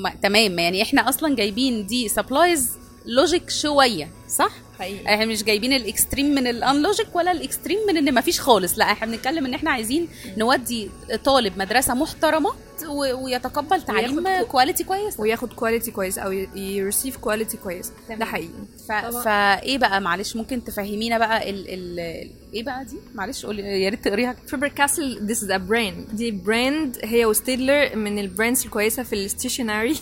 م- 0.05 0.09
تمام 0.23 0.59
يعني 0.59 0.83
إحنا 0.83 1.09
أصلا 1.09 1.37
جايبين 1.37 1.87
دي 1.87 2.09
supplies 2.09 2.71
logic 3.07 3.51
شوية 3.51 4.11
صح؟ 4.29 4.53
حقيقي. 4.83 5.15
إحنا 5.15 5.25
مش 5.27 5.45
جايبين 5.45 5.73
ال 5.73 5.79
extreme 5.80 6.27
من 6.27 6.47
ال 6.47 6.55
unlogic 6.56 7.17
ولا 7.17 7.33
ال 7.33 7.38
extreme 7.38 7.79
من 7.89 7.97
ان 7.97 8.15
مفيش 8.15 8.41
خالص. 8.41 8.79
لا 8.79 8.85
إحنا 8.93 9.07
بنتكلم 9.07 9.47
ان 9.47 9.55
إحنا 9.55 9.71
عايزين 9.71 10.09
نودي 10.37 10.91
طالب 11.25 11.59
مدرسة 11.59 11.95
محترمة 11.95 12.51
ويتقبل 12.89 13.83
تعليم 13.83 14.25
وياخد- 14.27 14.47
quality 14.47 14.85
كويس. 14.85 15.21
وياخد 15.21 15.53
quality 15.53 15.91
كويس 15.91 16.19
أو 16.19 16.33
ي 16.57 16.64
receive 16.64 17.17
quality 17.17 17.57
كويس. 17.57 17.93
تمام. 18.07 18.19
ده 18.19 18.25
حقيقي. 18.25 18.49
ف... 18.89 18.93
طبعا. 18.93 19.23
فايه 19.23 19.79
بقى 19.79 20.01
معلش 20.01 20.37
ممكن 20.37 20.65
تفهمينا 20.65 21.19
بقى 21.19 21.51
ال... 21.51 21.65
ال... 21.69 21.99
إيه 22.55 22.63
بقى 22.63 22.85
دي؟ 22.85 22.97
معلش 23.15 23.47
قولي. 23.47 23.63
يا 23.83 23.89
ريت 23.89 24.05
تقريها. 24.05 24.37
Faber-Castell 24.47 25.27
this 25.29 25.39
is 25.39 25.51
a 25.51 25.71
brand. 25.71 26.15
دي 26.15 26.31
brand 26.31 26.99
هي 27.05 27.25
و 27.27 27.34
Staedtler 27.34 27.97
من 27.97 28.19
ال 28.19 28.25
brands 28.25 28.65
الكويسة 28.65 29.03
في 29.03 29.13
ال 29.13 29.20
stationery 29.20 29.95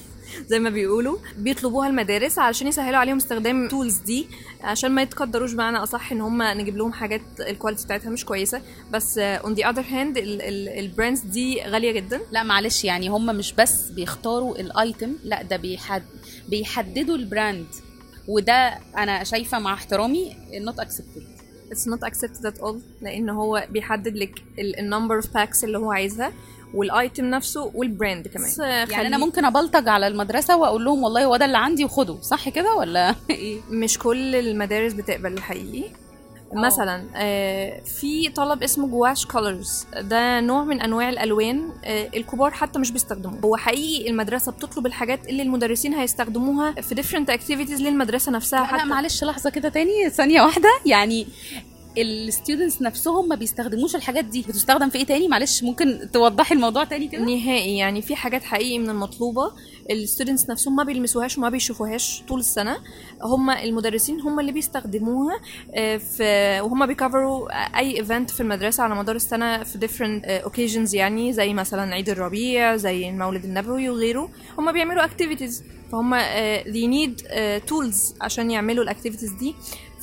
زي 0.47 0.59
ما 0.59 0.71
بيقولوا 0.71 1.19
بيطلبوها 1.39 1.89
المدارس 1.89 2.39
علشان 2.39 2.67
يسهلوا 2.67 2.99
عليهم 2.99 3.17
استخدام 3.17 3.65
ال 3.65 3.70
tools 3.70 3.99
دي 3.99 4.27
عشان 4.63 4.91
ما 4.91 5.03
يتقدروش 5.03 5.53
بمعنى 5.53 5.77
أصح 5.77 6.13
إن 6.13 6.21
هم 6.21 6.43
نجيب 6.43 6.77
لهم 6.77 6.93
حاجات 6.93 7.21
ال 7.41 7.46
quality 7.46 7.85
بتاعتها 7.85 8.11
مش 8.11 8.25
كويسة. 8.25 8.63
بس 8.93 9.19
on 9.19 9.55
the 9.55 9.71
other 9.71 9.85
hand 9.91 10.19
ال 10.79 10.85
brands 10.85 11.21
دي 11.21 11.63
غالية 11.63 11.93
جدا. 11.93 12.21
لا 12.31 12.43
معلش 12.43 12.85
يعني 12.85 13.09
هم 13.09 13.27
مش 13.27 13.53
بس 13.53 13.89
بيختاروا 13.91 14.57
ال 14.59 14.70
item 14.70 15.13
لا 15.25 15.43
ده 15.43 15.57
بيحد... 15.57 16.03
بيحددوا 16.49 17.17
ال 17.17 17.25
brand 17.25 17.67
وده 18.29 18.79
أنا 18.97 19.25
شايفة 19.25 19.59
مع 19.59 19.75
احترامي 19.75 20.37
not 20.53 20.85
accepted. 20.85 21.23
It's 21.73 21.87
not 21.87 22.09
accepted 22.09 22.45
at 22.47 22.63
all 22.63 22.77
لأن 23.03 23.31
هو 23.31 23.67
بيحدد 23.71 24.17
لك 24.17 24.43
ال 24.59 24.67
number 24.67 25.17
of 25.17 25.35
packs 25.35 25.65
اللي 25.65 25.79
هو 25.79 25.93
عايزها. 25.93 26.33
وال 26.75 26.91
item 26.91 27.25
نفسه 27.25 27.71
وال 27.75 27.90
brand 27.90 28.29
كمان. 28.29 28.51
يعني 28.91 29.07
أنا 29.07 29.19
ممكن 29.19 29.45
أبلطج 29.45 29.89
على 29.89 30.07
المدرسة 30.07 30.57
وأقول 30.57 30.85
لهم 30.85 31.03
والله 31.03 31.25
هو 31.25 31.37
ده 31.37 31.45
اللي 31.45 31.59
عندي 31.59 31.85
وخده 31.85 32.21
صح 32.23 32.49
كده 32.49 32.75
ولا 32.75 33.15
إيه؟ 33.31 33.61
مش 33.71 33.99
كل 33.99 34.37
المدارس 34.37 34.93
بتقبل 34.93 35.33
الحقيقي. 35.33 35.85
أوه. 36.53 36.61
مثلا 36.61 37.05
آه، 37.17 37.81
في 37.81 38.29
طلب 38.29 38.63
اسمه 38.63 38.87
gouache 38.89 39.27
colors 39.27 39.87
ده 40.01 40.41
نوع 40.41 40.65
من 40.65 40.81
أنواع 40.81 41.09
الألوان 41.09 41.71
آه، 41.85 42.09
الكبار 42.17 42.51
حتى 42.51 42.79
مش 42.79 42.91
بيستخدموه. 42.91 43.41
هو 43.45 43.57
حقيقي 43.57 44.11
المدرسة 44.11 44.53
بتطلب 44.53 44.87
الحاجات 44.87 45.29
اللي 45.29 45.43
المدرسين 45.43 45.95
هيستخدموها 45.95 46.73
في 46.73 46.95
different 47.03 47.31
activities 47.41 47.81
للمدرسة 47.83 48.33
نفسها 48.33 48.61
لا 48.61 48.67
حتى. 48.67 48.85
معلش 48.85 49.25
لحظة 49.25 49.51
كده 49.51 49.69
تاني 49.69 50.11
ثانية 50.11 50.43
واحدة. 50.43 50.69
يعني 50.87 51.27
ال 51.99 52.08
students 52.08 52.83
نفسهم 52.83 53.29
ما 53.29 53.35
بيستخدموش 53.35 53.97
الحاجات 53.97 54.25
دي. 54.25 54.43
بتستخدم 54.49 54.89
في 54.89 54.99
إيه 54.99 55.07
تاني؟ 55.07 55.29
معلش 55.29 55.63
ممكن 55.63 56.09
توضحي 56.13 56.55
الموضوع 56.55 56.85
تاني 56.85 57.09
كده؟ 57.09 57.23
نهائي 57.25 57.77
يعني 57.77 58.03
في 58.03 58.17
حاجات 58.17 58.45
حقيقي 58.45 58.79
من 58.79 58.91
المطلوبة. 58.91 59.53
ال 59.91 59.97
students 59.97 60.51
نفسهم 60.51 60.77
ما 60.77 60.85
بيلمسوهاش 60.85 61.39
وما 61.39 61.49
بيشوفوهاش 61.49 62.23
طول 62.29 62.39
السنة. 62.41 62.77
هم 63.23 63.51
المدرسين 63.51 64.21
هم 64.21 64.41
اللي 64.41 64.53
بيستخدموها 64.53 65.41
آه، 65.75 65.97
في 65.97 66.61
وهم 66.61 66.87
بي 66.87 67.02
cover 67.02 67.41
وا 67.41 67.49
أي 67.79 67.97
event 67.97 68.31
في 68.31 68.41
المدرسة 68.41 68.83
على 68.83 68.95
مدار 68.95 69.17
السنة 69.17 69.63
في 69.63 69.79
different 69.79 70.29
occasions 70.45 70.95
يعني 70.95 71.33
زي 71.33 71.55
مثلا 71.55 71.95
عيد 71.95 72.09
الربيع 72.09 72.77
زي 72.77 73.09
المولد 73.09 73.45
النبوي 73.45 73.89
وغيره. 73.89 74.31
هم 74.59 74.73
بيعملوا 74.73 75.05
activities 75.05 75.63
فهم 75.93 76.15
آه، 76.15 76.63
they 76.63 76.91
need 76.93 77.23
tools 77.67 78.15
عشان 78.21 78.51
يعملوا 78.51 78.85
ال 78.85 78.89
activities 78.89 79.33
دي. 79.33 79.55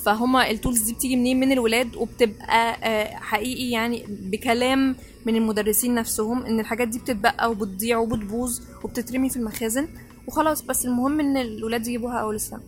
فهم 0.08 0.36
ال 0.36 0.43
tools 0.43 0.80
دي 0.82 0.92
بتيجي 0.92 1.16
منين؟ 1.16 1.40
من 1.40 1.52
الولاد 1.52 1.96
وبتبقى 1.96 2.76
آه، 2.82 3.16
حقيقي 3.16 3.70
يعني 3.70 4.04
بكلام 4.08 4.96
من 5.26 5.36
المدرسين 5.36 5.94
نفسهم 5.94 6.42
إن 6.46 6.60
الحاجات 6.60 6.88
دي 6.88 6.98
بتتبقى 6.98 7.50
وبتضيع 7.50 7.98
وبتبوظ 7.98 8.60
وبتترمي 8.84 9.30
في 9.30 9.36
المخازن 9.36 9.88
وخلاص. 10.26 10.62
بس 10.62 10.86
المهم 10.86 11.20
إن 11.20 11.36
الولاد 11.36 11.86
يجيبوها 11.86 12.18
أول 12.18 12.34
السنة. 12.34 12.60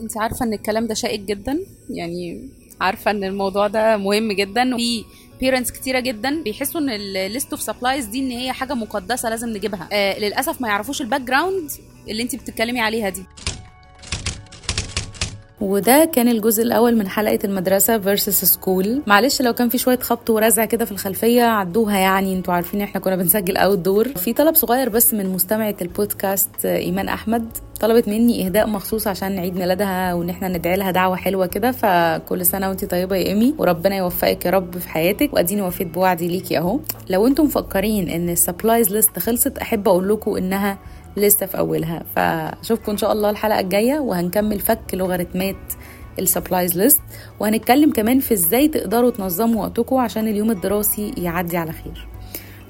أنت 0.00 0.16
عارفة 0.18 0.46
إن 0.46 0.52
الكلام 0.52 0.86
ده 0.86 0.94
شائك 0.94 1.20
جدا؟ 1.20 1.58
يعني 1.90 2.48
عارفة 2.80 3.10
إن 3.10 3.24
الموضوع 3.24 3.66
ده 3.66 3.96
مهم 3.96 4.32
جدا؟ 4.32 4.76
في 4.76 5.04
parents 5.40 5.70
كتيرة 5.70 6.00
جدا 6.00 6.42
بيحسوا 6.42 6.80
إن 6.80 6.88
ال 6.90 7.02
list 7.02 7.50
of 7.50 7.62
supplies 7.62 8.04
دي 8.04 8.18
إن 8.20 8.30
هي 8.30 8.52
حاجة 8.52 8.74
مقدسة 8.74 9.30
لازم 9.30 9.48
نجيبها. 9.48 9.88
آه 9.92 10.18
للأسف 10.18 10.60
ما 10.60 10.68
يعرفوش 10.68 11.00
ال 11.02 11.20
background 11.20 11.70
اللي 12.08 12.22
أنت 12.22 12.36
بتتكلمي 12.36 12.80
عليها 12.80 13.08
دي. 13.08 13.22
وده 15.60 16.04
كان 16.12 16.28
الجزء 16.28 16.62
الأول 16.62 16.96
من 16.96 17.08
حلقة 17.08 17.38
المدرسة 17.44 17.98
versus 17.98 18.44
school 18.44 19.02
معلش 19.06 19.42
لو 19.42 19.52
كان 19.52 19.68
في 19.68 19.78
شوية 19.78 19.98
خبط 19.98 20.30
ورزع 20.30 20.64
كده 20.64 20.84
في 20.84 20.92
الخلفية 20.92 21.42
عدوها 21.42 21.98
يعني. 21.98 22.34
أنتوا 22.34 22.54
عارفين 22.54 22.80
إحنا 22.80 23.00
كنا 23.00 23.16
بنسجل 23.16 23.56
outdoor 23.56 24.08
في 24.08 24.32
طلب 24.32 24.54
صغير 24.54 24.88
بس 24.88 25.14
من 25.14 25.26
مستمعة 25.26 25.74
البودكاست 25.82 26.66
إيمان 26.66 27.08
أحمد. 27.08 27.44
طلبت 27.80 28.08
مني 28.08 28.46
إهداء 28.46 28.66
مخصوص 28.66 29.06
عشان 29.06 29.38
عيد 29.38 29.56
ميلادها 29.56 30.14
وإن 30.14 30.30
إحنا 30.30 30.48
ندعي 30.48 30.76
لها 30.76 30.90
دعوة 30.90 31.16
حلوة 31.16 31.46
كده. 31.46 31.72
فكل 31.72 32.46
سنة 32.46 32.68
وانت 32.68 32.84
طيبة 32.84 33.16
يا 33.16 33.26
إيمي. 33.26 33.54
وربنا 33.58 33.96
يوفقك 33.96 34.46
يا 34.46 34.50
رب 34.50 34.78
في 34.78 34.88
حياتك. 34.88 35.34
وأديني 35.34 35.62
وفيت 35.62 35.86
بوعدي 35.86 36.28
ليكي 36.28 36.58
أهو. 36.58 36.80
لو 37.10 37.26
أنتم 37.26 37.44
مفكرين 37.44 38.08
إن 38.08 38.28
ال 38.28 38.35
supplies 38.35 38.92
list 38.92 39.18
خلصت 39.18 39.58
أحب 39.58 39.88
أقول 39.88 40.08
لكم 40.08 40.36
إنها 40.36 40.78
لسه 41.18 41.46
في 41.46 41.58
أولها. 41.58 42.02
فاشوفكم 42.16 42.92
إن 42.92 42.98
شاء 42.98 43.12
الله 43.12 43.30
الحلقة 43.30 43.60
الجاية 43.60 43.98
وهنكمل 43.98 44.58
فك 44.58 44.80
لوغاريتمات 44.92 45.56
ال 46.18 46.25
supplies 46.25 46.78
list. 46.78 47.00
وهنتكلم 47.40 47.92
كمان 47.92 48.20
في 48.20 48.34
إزاي 48.34 48.68
تقدروا 48.68 49.10
تنظموا 49.10 49.62
وقتكم 49.62 49.96
عشان 49.96 50.28
اليوم 50.28 50.50
الدراسي 50.50 51.12
يعدي 51.16 51.56
على 51.56 51.72
خير. 51.72 52.08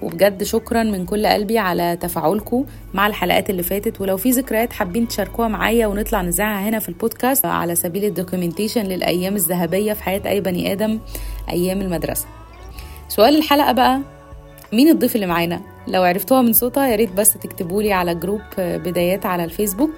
وبجد 0.02 0.42
شكرا 0.42 0.82
من 0.82 1.04
كل 1.04 1.26
قلبي 1.26 1.58
على 1.58 1.96
تفاعلكم 2.00 2.64
مع 2.94 3.06
الحلقات 3.06 3.50
اللي 3.50 3.62
فاتت. 3.62 4.00
ولو 4.00 4.16
في 4.16 4.30
ذكريات 4.30 4.72
حابين 4.72 5.08
تشاركوها 5.08 5.48
معايا 5.48 5.86
ونطلع 5.86 6.22
نذيعها 6.22 6.68
هنا 6.68 6.78
في 6.78 6.88
البودكاست 6.88 7.46
على 7.46 7.74
سبيل 7.74 8.04
ال 8.04 8.10
documentation 8.10 8.82
للأيام 8.82 9.34
الذهبية 9.36 9.92
في 9.92 10.02
حياة 10.02 10.22
أي 10.26 10.40
بني 10.40 10.72
آدم 10.72 10.98
أيام 11.50 11.80
المدرسة. 11.80 12.26
سؤال 13.08 13.36
الحلقة 13.36 13.72
بقى 13.72 14.00
مين 14.72 14.88
الضيف 14.88 15.14
اللي 15.14 15.26
معانا؟ 15.26 15.60
لو 15.88 16.02
عرفتوها 16.02 16.42
من 16.42 16.52
صوتها 16.52 16.86
يا 16.88 16.96
ريت 16.96 17.12
بس 17.12 17.32
تكتبوا 17.32 17.82
لي 17.82 17.92
على 17.92 18.14
group 18.14 18.40
بدايات 18.58 19.26
على 19.26 19.44
الفيسبوك. 19.44 19.90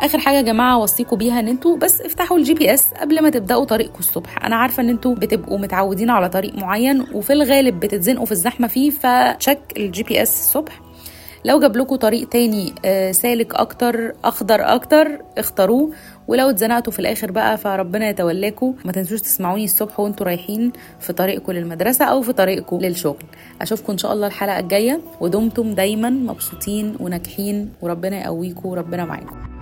آخر 0.00 0.18
حاجة 0.18 0.36
يا 0.36 0.42
جماعة 0.42 0.74
اوصيكم 0.74 1.16
بيها 1.16 1.40
إن 1.40 1.48
أنتوا 1.48 1.76
بس 1.76 2.00
افتحوا 2.00 2.38
ال 2.38 2.54
GPS 2.54 2.86
قبل 3.00 3.22
ما 3.22 3.30
تبدأوا 3.30 3.64
طريقكم 3.64 3.98
الصبح. 3.98 4.44
أنا 4.44 4.56
عارفة 4.56 4.82
إن 4.82 4.88
أنتوا 4.88 5.14
بتبقوا 5.14 5.58
متعودين 5.58 6.10
على 6.10 6.28
طريق 6.28 6.54
معين 6.54 7.06
وفي 7.14 7.32
الغالب 7.32 7.80
بتتزنقوا 7.80 8.26
في 8.26 8.32
الزحمة 8.32 8.68
فيه 8.68 8.90
ف 8.90 9.58
check 9.76 10.02
ال 10.02 10.22
GPS 10.22 10.40
الصبح. 10.40 10.80
لو 11.44 11.60
جاب 11.60 11.76
لكم 11.76 11.96
طريق 11.96 12.28
تاني 12.28 12.74
سالك 13.12 13.54
أكتر 13.54 14.12
أخضر 14.24 14.74
أكتر 14.74 15.18
اختاروه. 15.38 15.92
ولو 16.28 16.50
اتزنقتوا 16.50 16.92
في 16.92 16.98
الآخر 16.98 17.30
بقى 17.30 17.58
فربنا 17.58 18.08
يتولاكم 18.08 18.74
ما 18.84 18.92
تنسوش 18.92 19.20
تسمعوني 19.20 19.64
الصبح 19.64 20.00
وانتوا 20.00 20.26
رايحين 20.26 20.72
في 21.00 21.12
طريقكم 21.12 21.52
للمدرسة 21.52 22.04
أو 22.04 22.22
في 22.22 22.32
طريقكم 22.32 22.78
للشغل. 22.78 23.22
أشوفكم 23.62 23.92
إن 23.92 23.98
شاء 23.98 24.12
الله 24.12 24.26
الحلقة 24.26 24.58
الجاية 24.58 25.00
ودمتم 25.20 25.74
دايما 25.74 26.10
مبسوطين 26.10 26.96
وناجحين 27.00 27.72
وربنا 27.82 28.20
يقويكم 28.24 28.68
وربنا 28.68 29.04
معاكم. 29.04 29.55